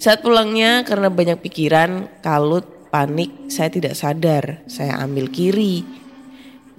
Saat 0.00 0.24
pulangnya 0.24 0.88
karena 0.88 1.12
banyak 1.12 1.36
pikiran, 1.44 2.08
kalut, 2.24 2.64
panik, 2.88 3.52
saya 3.52 3.68
tidak 3.68 3.92
sadar. 3.92 4.64
Saya 4.64 4.96
ambil 4.96 5.28
kiri. 5.28 5.84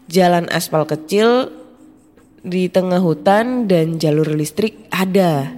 Jalan 0.09 0.49
aspal 0.49 0.89
kecil 0.89 1.53
di 2.41 2.73
tengah 2.73 3.05
hutan 3.05 3.69
dan 3.69 4.01
jalur 4.01 4.33
listrik 4.33 4.89
ada. 4.89 5.53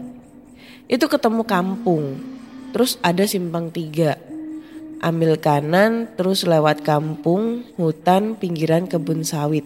Itu 0.91 1.08
ketemu 1.08 1.48
kampung. 1.48 2.19
Terus 2.76 3.00
ada 3.00 3.24
simpang 3.24 3.72
tiga 3.72 4.19
ambil 4.99 5.39
kanan 5.39 6.12
terus 6.19 6.43
lewat 6.43 6.83
kampung, 6.83 7.67
hutan, 7.79 8.35
pinggiran 8.35 8.85
kebun 8.85 9.23
sawit. 9.23 9.65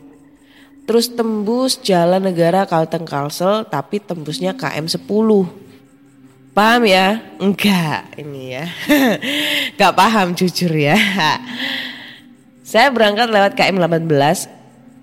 Terus 0.83 1.11
tembus 1.15 1.79
jalan 1.79 2.27
negara 2.27 2.67
Kalteng 2.67 3.07
Kalsel 3.07 3.63
tapi 3.67 4.03
tembusnya 4.03 4.53
KM 4.53 4.85
10. 4.85 4.99
Paham 6.53 6.81
ya? 6.85 7.23
Enggak 7.41 8.13
ini 8.19 8.53
ya. 8.59 8.65
Enggak 9.73 9.93
paham 9.97 10.37
jujur 10.37 10.69
ya. 10.69 10.93
Saya 12.61 12.93
berangkat 12.93 13.31
lewat 13.31 13.57
KM 13.57 13.79
18 13.79 14.05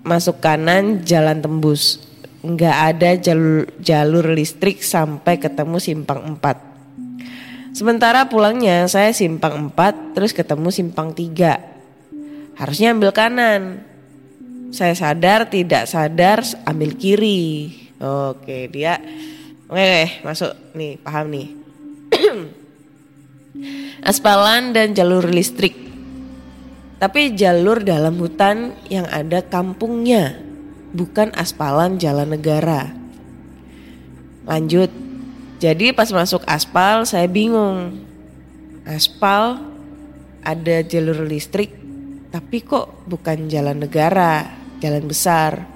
masuk 0.07 0.39
kanan 0.39 1.03
jalan 1.03 1.43
tembus. 1.43 2.07
Enggak 2.41 2.77
ada 2.95 3.17
jalur, 3.19 3.69
jalur 3.81 4.25
listrik 4.33 4.81
sampai 4.81 5.43
ketemu 5.43 5.77
simpang 5.83 6.39
4. 6.39 6.70
Sementara 7.71 8.27
pulangnya 8.27 8.91
saya 8.91 9.15
simpang 9.15 9.71
4 9.71 10.17
terus 10.19 10.35
ketemu 10.35 10.69
simpang 10.75 11.15
3. 11.15 12.59
Harusnya 12.59 12.93
ambil 12.93 13.15
kanan. 13.15 13.87
Saya 14.71 14.95
sadar 14.95 15.51
tidak 15.51 15.87
sadar 15.87 16.43
ambil 16.67 16.95
kiri. 16.99 17.75
Oke, 18.01 18.71
dia 18.71 18.99
Oke, 19.71 20.27
masuk 20.27 20.51
nih, 20.75 20.99
paham 20.99 21.31
nih. 21.31 21.47
Aspalan 24.11 24.75
dan 24.75 24.99
jalur 24.99 25.31
listrik. 25.31 25.79
Tapi 26.99 27.39
jalur 27.39 27.79
dalam 27.79 28.19
hutan 28.19 28.75
yang 28.91 29.07
ada 29.07 29.47
kampungnya, 29.47 30.43
bukan 30.91 31.31
aspalan 31.39 32.03
jalan 32.03 32.35
negara. 32.35 32.91
Lanjut, 34.43 34.91
jadi 35.61 35.93
pas 35.93 36.09
masuk 36.09 36.41
aspal 36.49 37.05
saya 37.05 37.29
bingung. 37.29 38.01
Aspal 38.89 39.61
ada 40.41 40.81
jalur 40.81 41.29
listrik 41.29 41.77
tapi 42.33 42.65
kok 42.65 43.05
bukan 43.05 43.45
jalan 43.53 43.77
negara, 43.77 44.49
jalan 44.81 45.05
besar. 45.05 45.69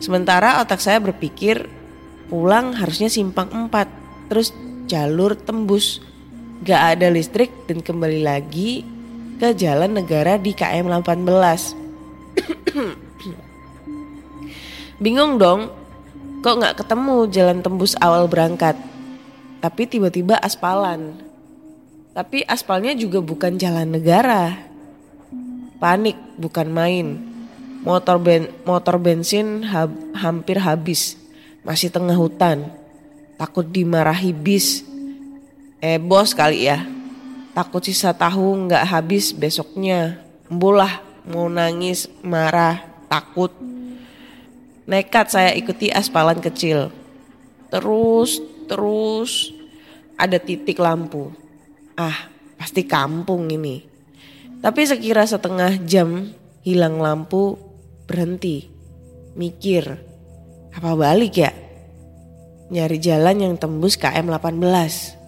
Sementara 0.00 0.64
otak 0.64 0.80
saya 0.80 0.96
berpikir 1.04 1.68
pulang 2.32 2.72
harusnya 2.72 3.12
simpang 3.12 3.52
4 3.68 4.32
terus 4.32 4.56
jalur 4.88 5.36
tembus. 5.36 6.00
Gak 6.64 6.96
ada 6.96 7.12
listrik 7.12 7.52
dan 7.68 7.84
kembali 7.84 8.24
lagi 8.24 8.88
ke 9.36 9.52
jalan 9.52 10.00
negara 10.00 10.40
di 10.40 10.56
KM 10.56 10.88
18. 10.88 11.76
Bingung 15.04 15.36
dong, 15.36 15.68
kok 16.40 16.56
gak 16.56 16.80
ketemu 16.80 17.28
jalan 17.28 17.60
tembus 17.60 17.92
awal 18.00 18.24
berangkat 18.24 18.76
tapi 19.60 19.84
tiba-tiba 19.84 20.40
aspalan. 20.40 21.20
Tapi 22.16 22.42
aspalnya 22.48 22.96
juga 22.96 23.20
bukan 23.20 23.60
jalan 23.60 23.92
negara. 23.92 24.56
Panik 25.76 26.16
bukan 26.40 26.68
main. 26.72 27.06
Motor 27.80 28.20
ben 28.20 28.48
motor 28.64 28.96
bensin 29.00 29.64
hab, 29.68 29.92
hampir 30.16 30.60
habis. 30.60 31.16
Masih 31.60 31.92
tengah 31.92 32.16
hutan. 32.16 32.72
Takut 33.36 33.64
dimarahi 33.64 34.32
bis. 34.32 34.84
Eh 35.80 36.00
bos 36.00 36.32
kali 36.32 36.68
ya. 36.68 36.84
Takut 37.52 37.84
sisa 37.84 38.16
tahu 38.16 38.68
nggak 38.68 38.84
habis 38.84 39.32
besoknya. 39.32 40.20
Mbolah 40.48 41.04
mau 41.28 41.48
nangis, 41.52 42.08
marah, 42.24 42.80
takut. 43.08 43.52
Nekat 44.88 45.30
saya 45.30 45.52
ikuti 45.52 45.92
aspalan 45.92 46.40
kecil. 46.40 46.92
Terus 47.70 48.42
terus 48.70 49.50
ada 50.14 50.38
titik 50.38 50.78
lampu. 50.78 51.34
Ah, 51.98 52.30
pasti 52.54 52.86
kampung 52.86 53.50
ini. 53.50 53.82
Tapi 54.62 54.86
sekira 54.86 55.26
setengah 55.26 55.82
jam 55.82 56.30
hilang 56.62 57.02
lampu, 57.02 57.58
berhenti. 58.06 58.70
Mikir, 59.34 59.98
apa 60.70 60.94
balik 60.94 61.34
ya? 61.40 61.50
Nyari 62.70 62.98
jalan 63.02 63.36
yang 63.42 63.54
tembus 63.58 63.98
KM 63.98 64.30
18. 64.30 65.18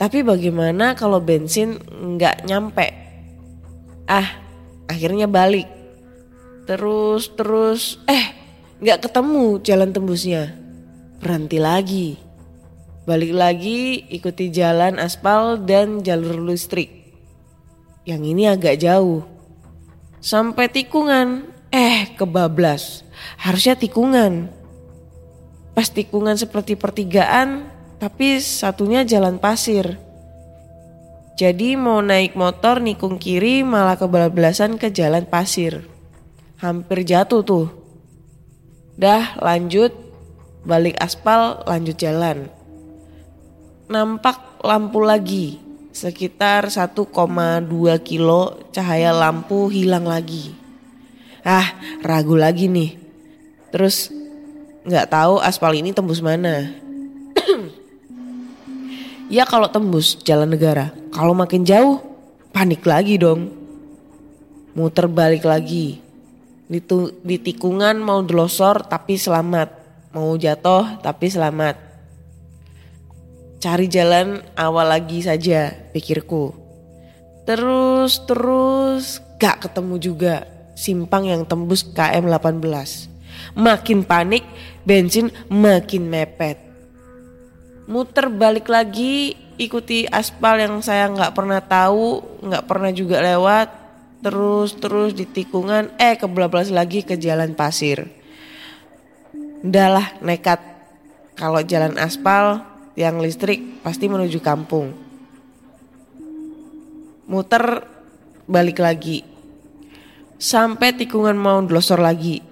Tapi 0.00 0.26
bagaimana 0.26 0.98
kalau 0.98 1.22
bensin 1.22 1.78
nggak 1.86 2.48
nyampe? 2.48 2.88
Ah, 4.10 4.42
akhirnya 4.90 5.30
balik. 5.30 5.70
Terus, 6.64 7.28
terus, 7.36 8.00
eh 8.08 8.32
nggak 8.80 9.06
ketemu 9.06 9.60
jalan 9.60 9.92
tembusnya. 9.92 10.56
Berhenti 11.20 11.60
lagi. 11.60 12.23
Balik 13.04 13.36
lagi 13.36 14.00
ikuti 14.08 14.48
jalan 14.48 14.96
aspal 14.96 15.60
dan 15.60 16.00
jalur 16.00 16.40
listrik. 16.40 16.88
Yang 18.08 18.22
ini 18.32 18.48
agak 18.48 18.80
jauh. 18.80 19.28
Sampai 20.24 20.72
tikungan, 20.72 21.44
eh 21.68 22.08
kebablas. 22.16 23.04
Harusnya 23.36 23.76
tikungan. 23.76 24.48
Pas 25.76 25.92
tikungan 25.92 26.40
seperti 26.40 26.80
pertigaan, 26.80 27.68
tapi 28.00 28.40
satunya 28.40 29.04
jalan 29.04 29.36
pasir. 29.36 30.00
Jadi 31.36 31.76
mau 31.76 32.00
naik 32.00 32.40
motor 32.40 32.80
nikung 32.80 33.20
kiri 33.20 33.60
malah 33.60 34.00
kebablasan 34.00 34.80
ke 34.80 34.88
jalan 34.88 35.28
pasir. 35.28 35.84
Hampir 36.56 37.04
jatuh 37.04 37.44
tuh. 37.44 37.68
Dah 38.96 39.36
lanjut 39.44 39.92
balik 40.64 40.96
aspal 40.96 41.60
lanjut 41.68 42.00
jalan. 42.00 42.48
Nampak 43.94 44.58
lampu 44.66 44.98
lagi. 45.06 45.62
Sekitar 45.94 46.66
1,2 46.66 47.06
kilo 48.02 48.58
cahaya 48.74 49.14
lampu 49.14 49.70
hilang 49.70 50.10
lagi. 50.10 50.50
Ah 51.46 51.78
ragu 52.02 52.34
lagi 52.34 52.66
nih. 52.66 52.98
Terus 53.70 54.10
nggak 54.82 55.14
tahu 55.14 55.38
aspal 55.38 55.78
ini 55.78 55.94
tembus 55.94 56.18
mana. 56.18 56.74
ya 59.38 59.46
kalau 59.46 59.70
tembus 59.70 60.18
jalan 60.26 60.50
negara. 60.50 60.90
Kalau 61.14 61.30
makin 61.30 61.62
jauh 61.62 62.02
panik 62.50 62.82
lagi 62.82 63.14
dong. 63.14 63.54
Muter 64.74 65.06
balik 65.06 65.46
lagi. 65.46 66.02
Di, 66.66 66.82
di 67.22 67.36
tikungan 67.38 68.02
mau 68.02 68.26
delosor 68.26 68.90
tapi 68.90 69.14
selamat. 69.14 69.70
Mau 70.18 70.34
jatuh 70.34 70.98
tapi 70.98 71.30
selamat. 71.30 71.83
Cari 73.64 73.88
jalan 73.88 74.44
awal 74.60 74.92
lagi 74.92 75.24
saja 75.24 75.72
pikirku. 75.96 76.52
Terus 77.48 78.20
terus 78.28 79.24
gak 79.40 79.64
ketemu 79.64 79.96
juga 79.96 80.44
simpang 80.76 81.24
yang 81.24 81.48
tembus 81.48 81.80
KM 81.80 82.28
18. 82.28 82.60
Makin 83.56 84.04
panik, 84.04 84.44
bensin 84.84 85.32
makin 85.48 86.12
mepet. 86.12 86.60
Muter 87.88 88.28
balik 88.28 88.68
lagi, 88.68 89.32
ikuti 89.56 90.04
aspal 90.12 90.60
yang 90.60 90.84
saya 90.84 91.08
nggak 91.08 91.32
pernah 91.32 91.64
tahu, 91.64 92.20
nggak 92.44 92.68
pernah 92.68 92.92
juga 92.92 93.24
lewat. 93.24 93.72
Terus 94.20 94.76
terus 94.76 95.16
di 95.16 95.24
tikungan, 95.24 95.88
eh 95.96 96.20
kebelablas 96.20 96.68
lagi 96.68 97.00
ke 97.00 97.16
jalan 97.16 97.56
pasir. 97.56 98.12
Udahlah 99.64 100.20
nekat. 100.20 100.60
Kalau 101.32 101.64
jalan 101.64 101.96
aspal 101.96 102.73
yang 102.94 103.18
listrik 103.18 103.82
pasti 103.82 104.06
menuju 104.06 104.38
kampung. 104.38 104.94
Muter 107.26 107.82
balik 108.46 108.78
lagi. 108.78 109.26
Sampai 110.38 110.94
tikungan 110.94 111.34
mau 111.34 111.58
delosor 111.62 111.98
lagi. 111.98 112.42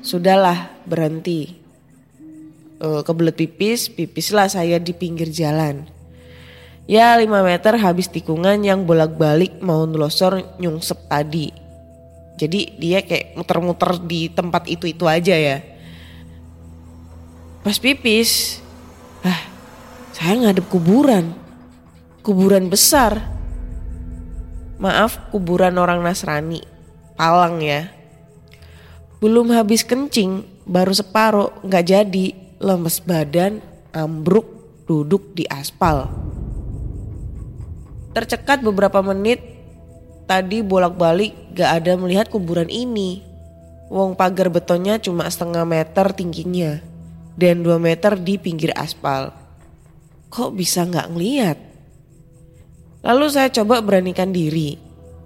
Sudahlah 0.00 0.72
berhenti. 0.84 1.56
Eh, 2.80 3.02
kebelet 3.04 3.36
pipis, 3.36 3.92
pipislah 3.92 4.48
saya 4.48 4.80
di 4.80 4.96
pinggir 4.96 5.28
jalan. 5.28 5.84
Ya 6.88 7.14
5 7.14 7.44
meter 7.44 7.76
habis 7.76 8.08
tikungan 8.08 8.64
yang 8.64 8.88
bolak-balik 8.88 9.60
mau 9.62 9.84
delosor 9.84 10.42
nyungsep 10.58 11.06
tadi. 11.06 11.52
Jadi 12.40 12.80
dia 12.80 13.04
kayak 13.04 13.36
muter-muter 13.36 14.00
di 14.00 14.32
tempat 14.32 14.64
itu-itu 14.64 15.04
aja 15.04 15.36
ya. 15.36 15.60
Pas 17.60 17.76
pipis, 17.76 18.64
ah 19.20 19.49
saya 20.20 20.36
ngadep 20.36 20.68
kuburan. 20.68 21.32
Kuburan 22.20 22.68
besar. 22.68 23.24
Maaf 24.76 25.32
kuburan 25.32 25.80
orang 25.80 26.04
Nasrani. 26.04 26.60
Palang 27.16 27.64
ya. 27.64 27.88
Belum 29.16 29.48
habis 29.56 29.80
kencing, 29.80 30.44
baru 30.68 30.92
separuh 30.92 31.64
nggak 31.64 31.84
jadi. 31.88 32.26
Lemes 32.60 33.00
badan, 33.00 33.64
ambruk, 33.96 34.44
duduk 34.84 35.32
di 35.32 35.48
aspal. 35.48 36.12
Tercekat 38.12 38.60
beberapa 38.60 39.00
menit, 39.00 39.40
tadi 40.28 40.60
bolak-balik 40.60 41.56
gak 41.56 41.80
ada 41.80 41.96
melihat 41.96 42.28
kuburan 42.28 42.68
ini. 42.68 43.24
Wong 43.88 44.12
pagar 44.12 44.52
betonnya 44.52 45.00
cuma 45.00 45.24
setengah 45.32 45.64
meter 45.64 46.12
tingginya 46.12 46.84
dan 47.40 47.64
2 47.64 47.80
meter 47.80 48.20
di 48.20 48.36
pinggir 48.36 48.76
aspal. 48.76 49.39
Kok 50.30 50.54
bisa 50.54 50.86
nggak 50.86 51.10
ngeliat? 51.10 51.58
Lalu 53.02 53.26
saya 53.28 53.50
coba 53.50 53.82
beranikan 53.82 54.30
diri. 54.30 54.78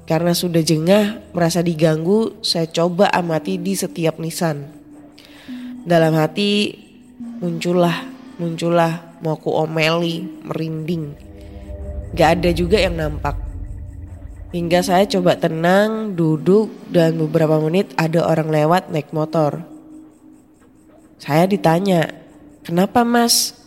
Karena 0.05 0.37
sudah 0.37 0.61
jengah, 0.61 1.33
merasa 1.33 1.65
diganggu, 1.65 2.41
saya 2.45 2.69
coba 2.69 3.09
amati 3.13 3.57
di 3.57 3.73
setiap 3.73 4.21
nisan. 4.21 4.69
Dalam 5.85 6.17
hati 6.17 6.77
muncullah, 7.41 8.05
muncullah 8.37 9.21
mau 9.25 9.41
ku 9.41 9.53
omeli, 9.53 10.45
merinding. 10.45 11.17
Gak 12.13 12.41
ada 12.41 12.51
juga 12.53 12.81
yang 12.81 13.01
nampak. 13.01 13.37
Hingga 14.53 14.87
saya 14.87 15.05
coba 15.09 15.41
tenang, 15.41 16.15
duduk, 16.15 16.71
dan 16.93 17.17
beberapa 17.19 17.59
menit 17.59 17.91
ada 17.97 18.23
orang 18.29 18.53
lewat 18.53 18.93
naik 18.93 19.11
motor. 19.11 19.65
Saya 21.17 21.49
ditanya, 21.49 22.13
kenapa 22.63 23.03
mas? 23.03 23.64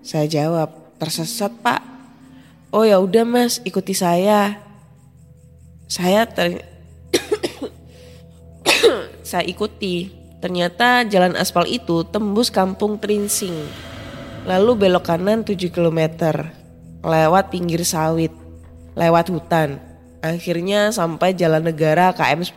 Saya 0.00 0.24
jawab, 0.24 0.96
tersesat 0.96 1.52
pak. 1.60 1.84
Oh 2.72 2.86
ya 2.86 2.96
udah 2.96 3.26
mas, 3.28 3.60
ikuti 3.66 3.92
saya. 3.92 4.56
Saya 5.90 6.24
ter... 6.24 6.64
saya 9.28 9.44
ikuti. 9.44 10.08
Ternyata 10.40 11.04
jalan 11.04 11.36
aspal 11.36 11.68
itu 11.68 12.00
tembus 12.08 12.48
kampung 12.48 12.96
Trinsing. 12.96 13.68
Lalu 14.48 14.88
belok 14.88 15.04
kanan 15.04 15.44
7 15.44 15.68
km. 15.68 16.00
Lewat 17.04 17.52
pinggir 17.52 17.84
sawit. 17.84 18.32
Lewat 18.96 19.28
hutan. 19.28 19.76
Akhirnya 20.24 20.92
sampai 20.92 21.36
jalan 21.36 21.64
negara 21.64 22.16
KM 22.16 22.40
10. 22.40 22.56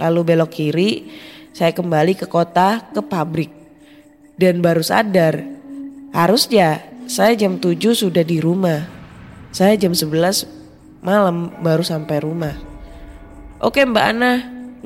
Lalu 0.00 0.20
belok 0.24 0.50
kiri, 0.50 1.12
saya 1.52 1.76
kembali 1.76 2.18
ke 2.18 2.26
kota, 2.26 2.90
ke 2.90 3.04
pabrik. 3.04 3.52
Dan 4.40 4.64
baru 4.64 4.80
sadar, 4.80 5.59
harusnya 6.10 6.82
saya 7.10 7.34
jam 7.34 7.58
7 7.58 7.74
sudah 7.94 8.22
di 8.22 8.38
rumah. 8.38 8.86
Saya 9.50 9.74
jam 9.74 9.90
11 9.90 10.46
malam 11.02 11.50
baru 11.58 11.82
sampai 11.82 12.22
rumah. 12.22 12.54
Oke 13.58 13.82
Mbak 13.82 14.04
Ana, 14.14 14.32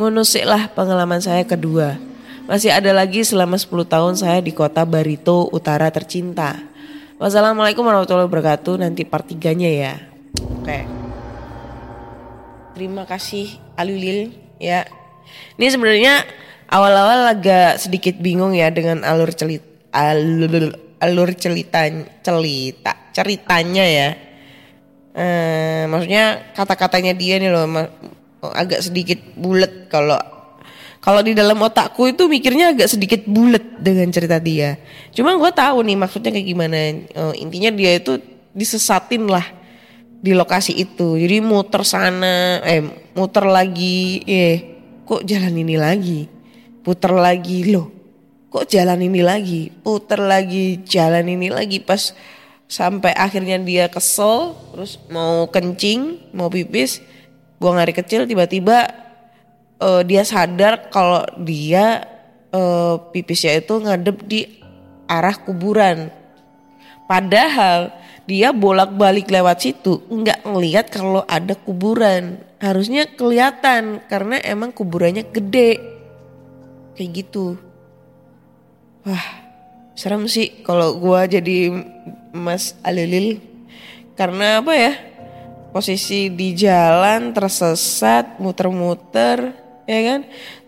ngunusik 0.01 0.49
lah 0.49 0.73
pengalaman 0.73 1.21
saya 1.21 1.45
kedua. 1.45 2.01
Masih 2.45 2.73
ada 2.73 2.93
lagi 2.93 3.25
selama 3.25 3.57
10 3.57 3.89
tahun 3.89 4.15
saya 4.21 4.41
di 4.41 4.53
kota 4.53 4.85
Barito 4.85 5.49
Utara 5.53 5.89
tercinta. 5.89 6.61
Wassalamualaikum 7.17 7.85
warahmatullahi 7.87 8.29
wabarakatuh. 8.29 8.85
Nanti 8.85 9.07
part 9.07 9.25
3-nya 9.25 9.71
ya. 9.71 9.95
Oke. 10.61 10.85
Terima 12.75 13.07
kasih 13.07 13.61
Alulil 13.79 14.35
ya. 14.59 14.85
Ini 15.57 15.71
sebenarnya 15.71 16.27
awal-awal 16.69 17.33
agak 17.33 17.79
sedikit 17.81 18.19
bingung 18.19 18.53
ya 18.53 18.69
dengan 18.75 19.07
alur 19.07 19.31
celit 19.31 19.63
alur, 19.95 20.75
alur 21.01 21.33
cerita 21.35 21.87
cerita 22.23 22.93
ceritanya 23.15 23.85
ya. 23.87 24.09
Eh, 25.15 25.87
maksudnya 25.87 26.51
kata-katanya 26.59 27.15
dia 27.15 27.39
nih 27.39 27.51
loh 27.55 27.71
agak 28.51 28.83
sedikit 28.83 29.23
bulat 29.39 29.87
kalau 29.87 30.19
kalau 31.05 31.21
di 31.21 31.37
dalam 31.37 31.61
otakku 31.61 32.09
itu 32.09 32.27
mikirnya 32.27 32.73
agak 32.73 32.89
sedikit 32.89 33.23
bulat 33.29 33.63
dengan 33.77 34.09
cerita 34.09 34.41
dia. 34.41 34.81
Cuma 35.13 35.37
gue 35.37 35.53
tahu 35.53 35.85
nih 35.85 35.97
maksudnya 36.01 36.33
kayak 36.33 36.49
gimana. 36.49 36.77
Eh, 36.77 37.35
intinya 37.45 37.71
dia 37.71 38.01
itu 38.01 38.19
disesatin 38.57 39.29
lah 39.29 39.45
di 40.25 40.33
lokasi 40.33 40.73
itu. 40.73 41.21
Jadi 41.21 41.45
muter 41.45 41.85
sana, 41.85 42.65
eh 42.65 42.81
muter 43.13 43.45
lagi, 43.45 44.25
eh 44.25 44.57
kok 45.05 45.29
jalan 45.29 45.53
ini 45.61 45.77
lagi, 45.77 46.25
puter 46.81 47.13
lagi 47.13 47.69
loh. 47.69 47.94
Kok 48.55 48.71
jalan 48.71 49.03
ini 49.03 49.19
lagi, 49.19 49.67
puter 49.83 50.23
lagi, 50.23 50.79
jalan 50.87 51.27
ini 51.27 51.51
lagi 51.51 51.83
pas 51.83 52.15
sampai 52.71 53.11
akhirnya 53.11 53.59
dia 53.59 53.91
kesel, 53.91 54.55
terus 54.71 55.03
mau 55.11 55.51
kencing, 55.51 56.31
mau 56.31 56.47
pipis, 56.47 57.03
buang 57.59 57.83
air 57.83 57.91
kecil 57.91 58.31
tiba-tiba 58.31 58.95
eh, 59.83 60.03
dia 60.07 60.23
sadar 60.23 60.87
kalau 60.87 61.27
dia 61.43 62.07
eh, 62.55 62.95
pipisnya 63.11 63.59
itu 63.59 63.75
ngadep 63.83 64.23
di 64.23 64.47
arah 65.11 65.35
kuburan. 65.35 66.15
Padahal 67.11 67.91
dia 68.31 68.55
bolak-balik 68.55 69.35
lewat 69.35 69.67
situ 69.67 69.99
nggak 70.07 70.47
ngelihat 70.47 70.95
kalau 70.95 71.27
ada 71.27 71.59
kuburan. 71.59 72.39
Harusnya 72.63 73.11
kelihatan 73.19 73.99
karena 74.07 74.39
emang 74.47 74.71
kuburannya 74.71 75.27
gede. 75.27 75.83
Kayak 76.95 77.11
gitu. 77.19 77.74
Wah, 79.05 79.27
serem 79.93 80.25
sih 80.25 80.65
kalau 80.65 80.97
gua 80.97 81.29
jadi 81.29 81.69
Mas 82.33 82.73
Alilil. 82.81 83.45
Karena 84.17 84.65
apa 84.65 84.73
ya? 84.73 84.97
Posisi 85.77 86.31
di 86.31 86.55
jalan 86.55 87.35
tersesat, 87.35 88.39
muter-muter, 88.39 89.53
ya 89.85 90.01
kan? 90.07 90.21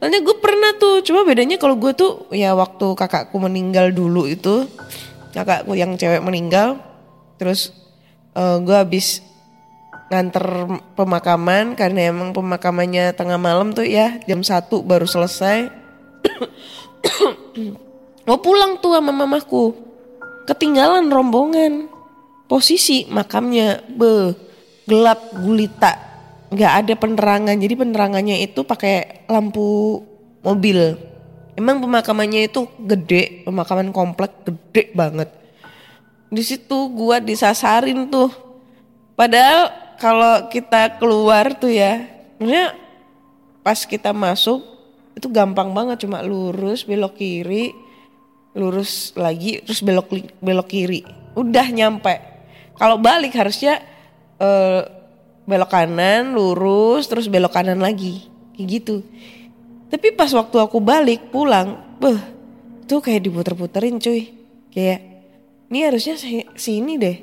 Tanya 0.03 0.19
gue 0.19 0.37
pernah 0.43 0.75
tuh, 0.77 0.99
cuma 1.07 1.23
bedanya 1.23 1.63
kalau 1.63 1.79
gue 1.79 1.95
tuh 1.95 2.27
ya 2.35 2.59
waktu 2.59 2.91
kakakku 2.99 3.39
meninggal 3.39 3.95
dulu 3.95 4.27
itu 4.27 4.67
kakakku 5.37 5.77
yang 5.79 5.95
cewek 6.01 6.25
meninggal 6.25 6.81
terus 7.37 7.77
eh, 8.33 8.57
gue 8.61 8.73
habis 8.73 9.21
nganter 10.09 10.81
pemakaman 10.95 11.75
karena 11.77 12.09
emang 12.15 12.33
pemakamannya 12.33 13.13
tengah 13.13 13.37
malam 13.37 13.77
tuh 13.77 13.85
ya 13.85 14.17
jam 14.25 14.41
1 14.41 14.65
baru 14.87 15.05
selesai 15.05 15.69
mau 18.27 18.43
pulang 18.43 18.77
tuh 18.83 18.99
sama 18.99 19.15
mamaku 19.15 19.87
ketinggalan 20.47 21.11
rombongan. 21.11 21.91
Posisi 22.47 23.11
makamnya 23.11 23.83
be 23.91 24.31
gelap 24.87 25.35
gulita. 25.35 25.99
Nggak 26.55 26.73
ada 26.79 26.95
penerangan. 26.95 27.57
Jadi 27.59 27.75
penerangannya 27.75 28.37
itu 28.39 28.63
pakai 28.63 29.27
lampu 29.27 29.99
mobil. 30.47 30.95
Emang 31.59 31.83
pemakamannya 31.83 32.47
itu 32.47 32.71
gede 32.87 33.43
pemakaman 33.43 33.91
komplek 33.91 34.47
gede 34.47 34.95
banget. 34.95 35.27
Di 36.31 36.43
situ 36.47 36.87
gua 36.95 37.19
disasarin 37.19 38.07
tuh. 38.07 38.31
Padahal 39.19 39.75
kalau 39.99 40.47
kita 40.47 41.03
keluar 41.03 41.51
tuh 41.59 41.73
ya 41.73 42.07
maksudnya 42.39 42.77
pas 43.67 43.83
kita 43.83 44.15
masuk 44.15 44.63
itu 45.19 45.27
gampang 45.27 45.75
banget. 45.75 46.07
Cuma 46.07 46.23
lurus 46.23 46.87
belok 46.87 47.19
kiri 47.19 47.75
lurus 48.57 49.13
lagi 49.13 49.61
terus 49.61 49.85
belok 49.85 50.09
belok 50.41 50.69
kiri. 50.73 51.05
Udah 51.37 51.69
nyampe. 51.69 52.17
Kalau 52.81 52.97
balik 52.97 53.37
harusnya 53.37 53.85
eh, 54.41 54.83
belok 55.45 55.71
kanan 55.71 56.33
lurus 56.33 57.07
terus 57.07 57.29
belok 57.29 57.53
kanan 57.53 57.79
lagi. 57.85 58.25
Kayak 58.57 58.67
gitu. 58.81 58.97
Tapi 59.93 60.17
pas 60.17 60.33
waktu 60.33 60.57
aku 60.57 60.81
balik 60.81 61.29
pulang 61.29 61.77
beh 62.01 62.19
tuh 62.89 63.05
kayak 63.05 63.29
diputer-puterin 63.29 64.01
cuy. 64.01 64.33
Kayak 64.73 65.01
ini 65.69 65.79
harusnya 65.85 66.17
si- 66.17 66.49
sini 66.57 66.97
deh. 66.97 67.17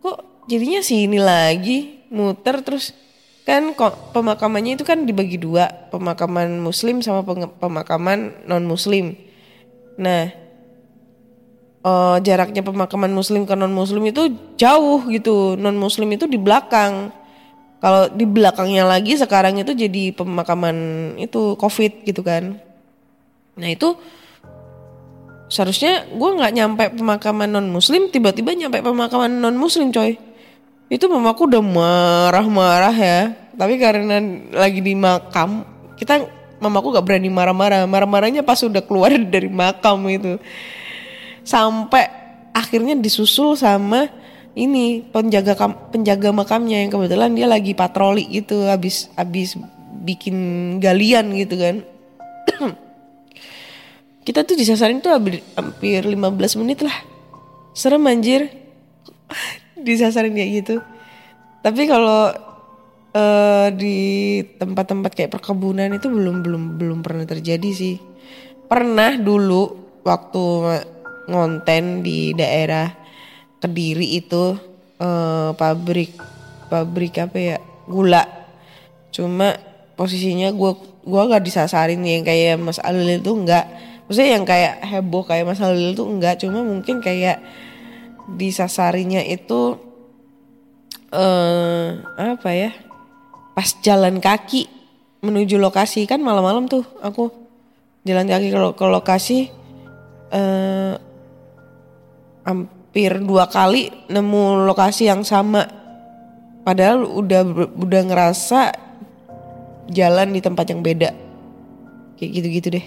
Kok 0.00 0.48
jadinya 0.48 0.80
sini 0.80 1.20
lagi? 1.20 2.00
Muter 2.08 2.64
terus. 2.64 2.96
Kan 3.44 3.76
kok 3.76 4.16
pemakamannya 4.16 4.80
itu 4.80 4.84
kan 4.88 5.04
dibagi 5.04 5.36
dua. 5.36 5.68
Pemakaman 5.92 6.58
muslim 6.64 7.04
sama 7.04 7.20
pemakaman 7.60 8.48
non 8.48 8.64
muslim 8.64 9.28
nah 10.00 10.32
eh, 11.84 12.16
jaraknya 12.24 12.62
pemakaman 12.64 13.12
muslim 13.12 13.44
ke 13.48 13.54
non 13.56 13.72
muslim 13.72 14.04
itu 14.08 14.32
jauh 14.60 15.04
gitu. 15.08 15.56
Non 15.56 15.76
muslim 15.76 16.08
itu 16.12 16.28
di 16.28 16.36
belakang. 16.36 17.12
Kalau 17.80 18.12
di 18.12 18.28
belakangnya 18.28 18.84
lagi 18.84 19.16
sekarang 19.16 19.56
itu 19.56 19.72
jadi 19.72 20.12
pemakaman 20.12 20.76
itu 21.16 21.56
covid 21.56 22.04
gitu 22.04 22.20
kan. 22.20 22.60
Nah 23.56 23.68
itu 23.72 23.96
seharusnya 25.50 26.06
gue 26.12 26.30
nggak 26.36 26.52
nyampe 26.54 26.84
pemakaman 26.94 27.48
non 27.48 27.66
muslim 27.72 28.12
tiba-tiba 28.12 28.52
nyampe 28.52 28.84
pemakaman 28.84 29.32
non 29.32 29.56
muslim 29.56 29.88
coy. 29.88 30.20
Itu 30.92 31.08
mamaku 31.08 31.48
udah 31.48 31.62
marah-marah 31.64 32.92
ya. 32.92 33.20
Tapi 33.56 33.78
karena 33.80 34.20
lagi 34.52 34.84
di 34.84 34.92
makam 34.92 35.64
kita 35.96 36.26
mamaku 36.60 36.98
gak 36.98 37.06
berani 37.06 37.30
marah-marah. 37.32 37.88
Marah-marahnya 37.88 38.44
pas 38.44 38.60
udah 38.60 38.84
keluar 38.84 39.14
dari 39.34 39.48
makam 39.48 40.04
itu 40.10 40.36
sampai 41.50 42.06
akhirnya 42.54 42.94
disusul 42.94 43.58
sama 43.58 44.06
ini 44.54 45.02
penjaga 45.02 45.58
kam- 45.58 45.90
penjaga 45.90 46.30
makamnya 46.30 46.86
yang 46.86 46.90
kebetulan 46.94 47.34
dia 47.34 47.46
lagi 47.50 47.74
patroli 47.74 48.26
gitu 48.30 48.70
habis 48.70 49.10
habis 49.18 49.58
bikin 50.06 50.78
galian 50.78 51.34
gitu 51.34 51.58
kan. 51.58 51.82
Kita 54.26 54.46
tuh 54.46 54.54
disasarin 54.54 55.02
tuh 55.02 55.10
hampir, 55.10 55.42
hampir 55.58 56.06
15 56.06 56.60
menit 56.62 56.86
lah. 56.86 56.94
Serem 57.74 58.06
anjir. 58.06 58.46
Disasarin 59.86 60.36
kayak 60.36 60.50
gitu. 60.62 60.76
Tapi 61.64 61.82
kalau 61.88 62.30
eh, 63.10 63.68
di 63.74 63.98
tempat-tempat 64.60 65.12
kayak 65.14 65.32
perkebunan 65.34 65.88
itu 65.96 66.06
belum 66.06 66.44
belum 66.44 66.62
belum 66.78 66.98
pernah 67.00 67.24
terjadi 67.24 67.70
sih. 67.72 67.96
Pernah 68.70 69.18
dulu 69.18 69.74
waktu 70.04 70.44
ngonten 71.28 72.00
di 72.00 72.32
daerah 72.32 72.88
kediri 73.60 74.16
itu 74.16 74.56
eh, 75.00 75.50
pabrik 75.52 76.16
pabrik 76.70 77.18
apa 77.20 77.36
ya 77.36 77.56
gula. 77.84 78.24
Cuma 79.10 79.52
posisinya 79.98 80.54
gue 80.54 80.72
gua 81.04 81.28
gak 81.28 81.44
disasarin 81.44 82.00
yang 82.04 82.24
kayak 82.24 82.56
Mas 82.60 82.80
Alil 82.80 83.20
itu 83.20 83.32
enggak 83.32 83.68
maksudnya 84.06 84.30
yang 84.38 84.44
kayak 84.48 84.84
heboh 84.84 85.24
kayak 85.26 85.44
Mas 85.48 85.60
Alil 85.60 85.92
itu 85.92 86.04
enggak 86.06 86.40
cuma 86.40 86.64
mungkin 86.64 87.02
kayak 87.04 87.42
disasarinya 88.38 89.20
itu 89.24 89.76
eh 91.10 91.98
apa 92.14 92.50
ya 92.54 92.70
pas 93.52 93.66
jalan 93.82 94.22
kaki 94.22 94.70
menuju 95.20 95.58
lokasi. 95.60 96.06
Kan 96.06 96.22
malam-malam 96.24 96.70
tuh 96.70 96.86
aku 97.02 97.28
jalan 98.06 98.24
kaki 98.30 98.48
ke, 98.48 98.58
lo- 98.58 98.76
ke 98.78 98.86
lokasi 98.86 99.50
eh 100.30 100.94
hampir 102.44 103.20
dua 103.22 103.46
kali 103.46 103.92
nemu 104.08 104.66
lokasi 104.66 105.06
yang 105.08 105.22
sama. 105.22 105.66
Padahal 106.60 107.06
udah 107.08 107.72
udah 107.76 108.02
ngerasa 108.04 108.60
jalan 109.90 110.34
di 110.34 110.40
tempat 110.42 110.66
yang 110.70 110.80
beda. 110.84 111.10
Kayak 112.20 112.30
gitu-gitu 112.36 112.68
deh. 112.76 112.86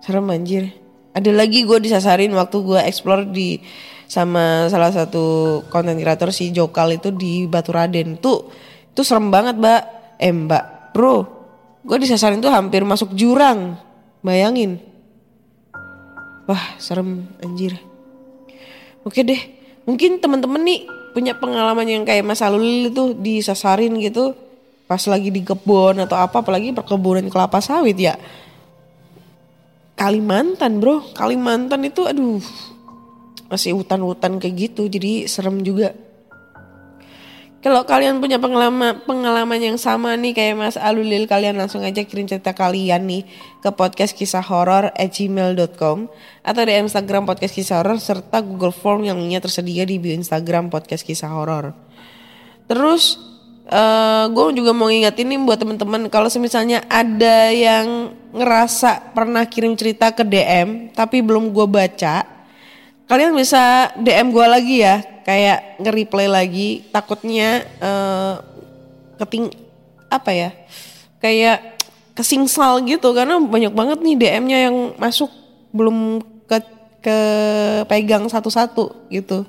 Serem 0.00 0.30
anjir. 0.32 0.72
Ada 1.12 1.34
lagi 1.34 1.66
gue 1.66 1.78
disasarin 1.82 2.30
waktu 2.32 2.56
gue 2.62 2.80
explore 2.86 3.26
di 3.26 3.58
sama 4.08 4.70
salah 4.72 4.88
satu 4.88 5.60
konten 5.68 6.00
kreator 6.00 6.32
si 6.32 6.54
Jokal 6.54 6.96
itu 6.96 7.12
di 7.12 7.44
Batu 7.44 7.74
Raden. 7.74 8.16
Tuh 8.22 8.48
itu 8.94 9.02
serem 9.04 9.28
banget 9.28 9.58
mbak. 9.58 9.82
Eh 10.18 10.34
mbak 10.34 10.94
bro 10.94 11.22
gue 11.84 11.96
disasarin 11.98 12.42
tuh 12.42 12.50
hampir 12.54 12.82
masuk 12.86 13.12
jurang. 13.12 13.76
Bayangin. 14.24 14.82
Wah 16.48 16.80
serem 16.80 17.28
anjir 17.44 17.87
oke 19.08 19.20
deh 19.24 19.40
mungkin 19.88 20.20
temen-temen 20.20 20.60
nih 20.60 20.80
punya 21.16 21.32
pengalaman 21.32 21.88
yang 21.88 22.04
kayak 22.04 22.28
Mas 22.28 22.44
Alul 22.44 22.92
itu 22.92 23.16
disasarin 23.16 23.96
gitu 23.98 24.36
pas 24.88 25.00
lagi 25.04 25.28
di 25.28 25.44
kebun 25.44 26.00
atau 26.00 26.16
apa 26.16 26.40
apalagi 26.40 26.72
perkebunan 26.72 27.28
kelapa 27.28 27.60
sawit 27.60 27.96
ya. 28.00 28.16
Kalimantan 29.98 30.80
bro. 30.80 31.04
Kalimantan 31.12 31.84
itu 31.84 32.08
aduh 32.08 32.40
masih 33.52 33.76
hutan-hutan 33.76 34.36
kayak 34.40 34.72
gitu 34.72 34.88
jadi 34.88 35.24
serem 35.24 35.64
juga 35.64 35.96
kalau 37.58 37.82
kalian 37.82 38.22
punya 38.22 38.38
pengalaman 38.38 39.02
pengalaman 39.02 39.58
yang 39.58 39.74
sama 39.74 40.14
nih 40.14 40.30
kayak 40.30 40.54
Mas 40.54 40.76
Alulil 40.78 41.26
kalian 41.26 41.58
langsung 41.58 41.82
aja 41.82 42.06
kirim 42.06 42.30
cerita 42.30 42.54
kalian 42.54 43.02
nih 43.02 43.26
ke 43.58 43.70
podcast 43.74 44.14
kisah 44.14 44.46
horor 44.46 44.94
at 44.94 45.10
gmail.com 45.10 46.06
atau 46.46 46.62
di 46.62 46.72
Instagram 46.78 47.26
podcast 47.26 47.58
kisah 47.58 47.82
horor 47.82 47.98
serta 47.98 48.38
Google 48.46 48.70
Form 48.70 49.02
yang 49.02 49.18
linknya 49.18 49.42
tersedia 49.42 49.82
di 49.82 49.98
bio 49.98 50.14
Instagram 50.14 50.70
podcast 50.70 51.02
kisah 51.02 51.34
horor. 51.34 51.74
Terus 52.70 53.26
gue 54.32 54.44
juga 54.56 54.72
mau 54.72 54.88
ngingetin 54.88 55.28
nih 55.28 55.40
buat 55.44 55.60
temen-temen 55.60 56.08
kalau 56.08 56.32
misalnya 56.40 56.80
ada 56.88 57.52
yang 57.52 58.16
ngerasa 58.32 59.12
pernah 59.12 59.44
kirim 59.44 59.76
cerita 59.76 60.08
ke 60.14 60.24
DM 60.24 60.94
tapi 60.96 61.20
belum 61.20 61.52
gue 61.52 61.66
baca, 61.68 62.37
kalian 63.08 63.32
bisa 63.34 63.90
DM 63.98 64.30
gue 64.30 64.46
lagi 64.46 64.76
ya, 64.84 65.02
kayak 65.24 65.80
nge-replay 65.80 66.28
lagi. 66.28 66.68
Takutnya 66.92 67.64
eh, 67.64 68.34
keting 69.18 69.50
apa 70.12 70.30
ya, 70.30 70.50
kayak 71.18 71.80
kesingsal 72.14 72.82
gitu 72.82 73.14
karena 73.14 73.38
banyak 73.38 73.70
banget 73.70 73.98
nih 74.02 74.16
DM-nya 74.18 74.58
yang 74.70 74.76
masuk 74.98 75.30
belum 75.70 76.22
ke 76.50 76.58
ke 76.98 77.18
pegang 77.86 78.26
satu-satu 78.26 79.08
gitu. 79.10 79.46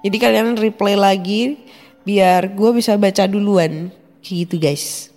Jadi 0.00 0.16
kalian 0.16 0.56
replay 0.56 0.96
lagi 0.96 1.60
biar 2.08 2.48
gue 2.56 2.70
bisa 2.72 2.96
baca 2.96 3.28
duluan 3.28 3.92
gitu 4.24 4.56
guys. 4.56 5.12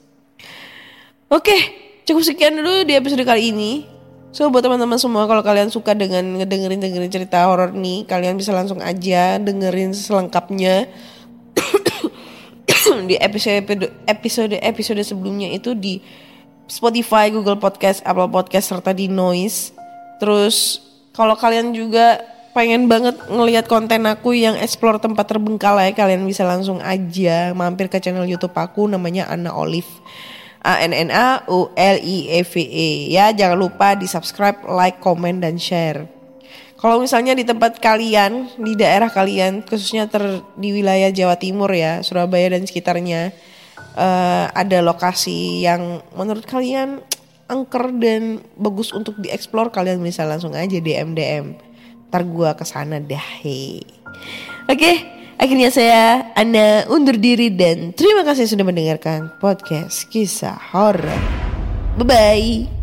Oke, 1.31 1.55
cukup 2.03 2.23
sekian 2.27 2.53
dulu 2.59 2.83
di 2.83 2.93
episode 2.93 3.23
kali 3.23 3.55
ini. 3.55 3.92
So 4.33 4.49
buat 4.49 4.65
teman-teman 4.65 4.97
semua 4.97 5.29
kalau 5.29 5.45
kalian 5.45 5.69
suka 5.69 5.93
dengan 5.93 6.41
ngedengerin 6.41 6.81
dengerin 6.81 7.13
cerita 7.13 7.45
horor 7.45 7.69
nih, 7.69 8.09
kalian 8.09 8.33
bisa 8.33 8.49
langsung 8.49 8.81
aja 8.81 9.37
dengerin 9.37 9.93
selengkapnya 9.93 10.89
di 13.09 13.13
episode 13.21 13.93
episode 14.09 14.57
episode 14.57 15.05
sebelumnya 15.05 15.53
itu 15.53 15.77
di 15.77 16.01
Spotify, 16.65 17.29
Google 17.29 17.61
Podcast, 17.61 18.01
Apple 18.01 18.33
Podcast 18.33 18.73
serta 18.73 18.89
di 18.89 19.05
Noise. 19.05 19.77
Terus 20.17 20.81
kalau 21.13 21.37
kalian 21.37 21.77
juga 21.77 22.17
pengen 22.57 22.89
banget 22.89 23.13
ngelihat 23.29 23.69
konten 23.69 24.01
aku 24.09 24.33
yang 24.33 24.57
explore 24.57 24.97
tempat 24.97 25.29
terbengkalai, 25.29 25.93
kalian 25.93 26.25
bisa 26.25 26.41
langsung 26.41 26.81
aja 26.81 27.53
mampir 27.53 27.85
ke 27.85 28.01
channel 28.01 28.25
YouTube 28.25 28.57
aku 28.57 28.89
namanya 28.89 29.29
Anna 29.29 29.53
Olive. 29.53 29.89
A 30.63 30.79
N 30.79 30.95
N 30.95 31.11
A 31.11 31.43
U 31.51 31.67
L 31.75 31.97
I 31.99 32.17
E 32.39 32.41
V 32.47 32.53
E 32.63 32.89
ya 33.11 33.35
jangan 33.35 33.59
lupa 33.59 33.99
di 33.99 34.07
subscribe, 34.07 34.63
like, 34.63 35.03
comment 35.03 35.43
dan 35.43 35.59
share. 35.59 36.07
Kalau 36.79 36.99
misalnya 36.99 37.31
di 37.31 37.47
tempat 37.47 37.79
kalian, 37.79 38.59
di 38.59 38.75
daerah 38.75 39.07
kalian, 39.07 39.63
khususnya 39.63 40.07
ter, 40.11 40.43
di 40.59 40.75
wilayah 40.75 41.11
Jawa 41.15 41.39
Timur 41.39 41.71
ya, 41.71 42.03
Surabaya 42.03 42.51
dan 42.51 42.67
sekitarnya, 42.67 43.31
eh, 43.95 44.45
ada 44.51 44.83
lokasi 44.83 45.63
yang 45.63 46.03
menurut 46.11 46.43
kalian 46.43 46.99
angker 47.47 47.91
dan 47.99 48.43
bagus 48.59 48.91
untuk 48.91 49.15
dieksplor, 49.19 49.71
kalian 49.71 50.03
bisa 50.03 50.27
langsung 50.27 50.55
aja 50.55 50.75
DM 50.79 51.15
DM. 51.15 51.55
Ntar 52.11 52.23
gua 52.27 52.51
ke 52.55 52.67
sana 52.67 52.99
dah. 52.99 53.27
He. 53.43 53.83
Oke, 54.67 55.22
akhirnya 55.43 55.67
saya 55.67 56.31
Ana 56.39 56.87
undur 56.87 57.19
diri 57.19 57.51
dan 57.51 57.91
terima 57.91 58.23
kasih 58.23 58.47
sudah 58.47 58.63
mendengarkan 58.63 59.27
podcast 59.43 60.07
kisah 60.07 60.55
horor. 60.71 61.11
Bye 61.99 62.07
bye. 62.07 62.82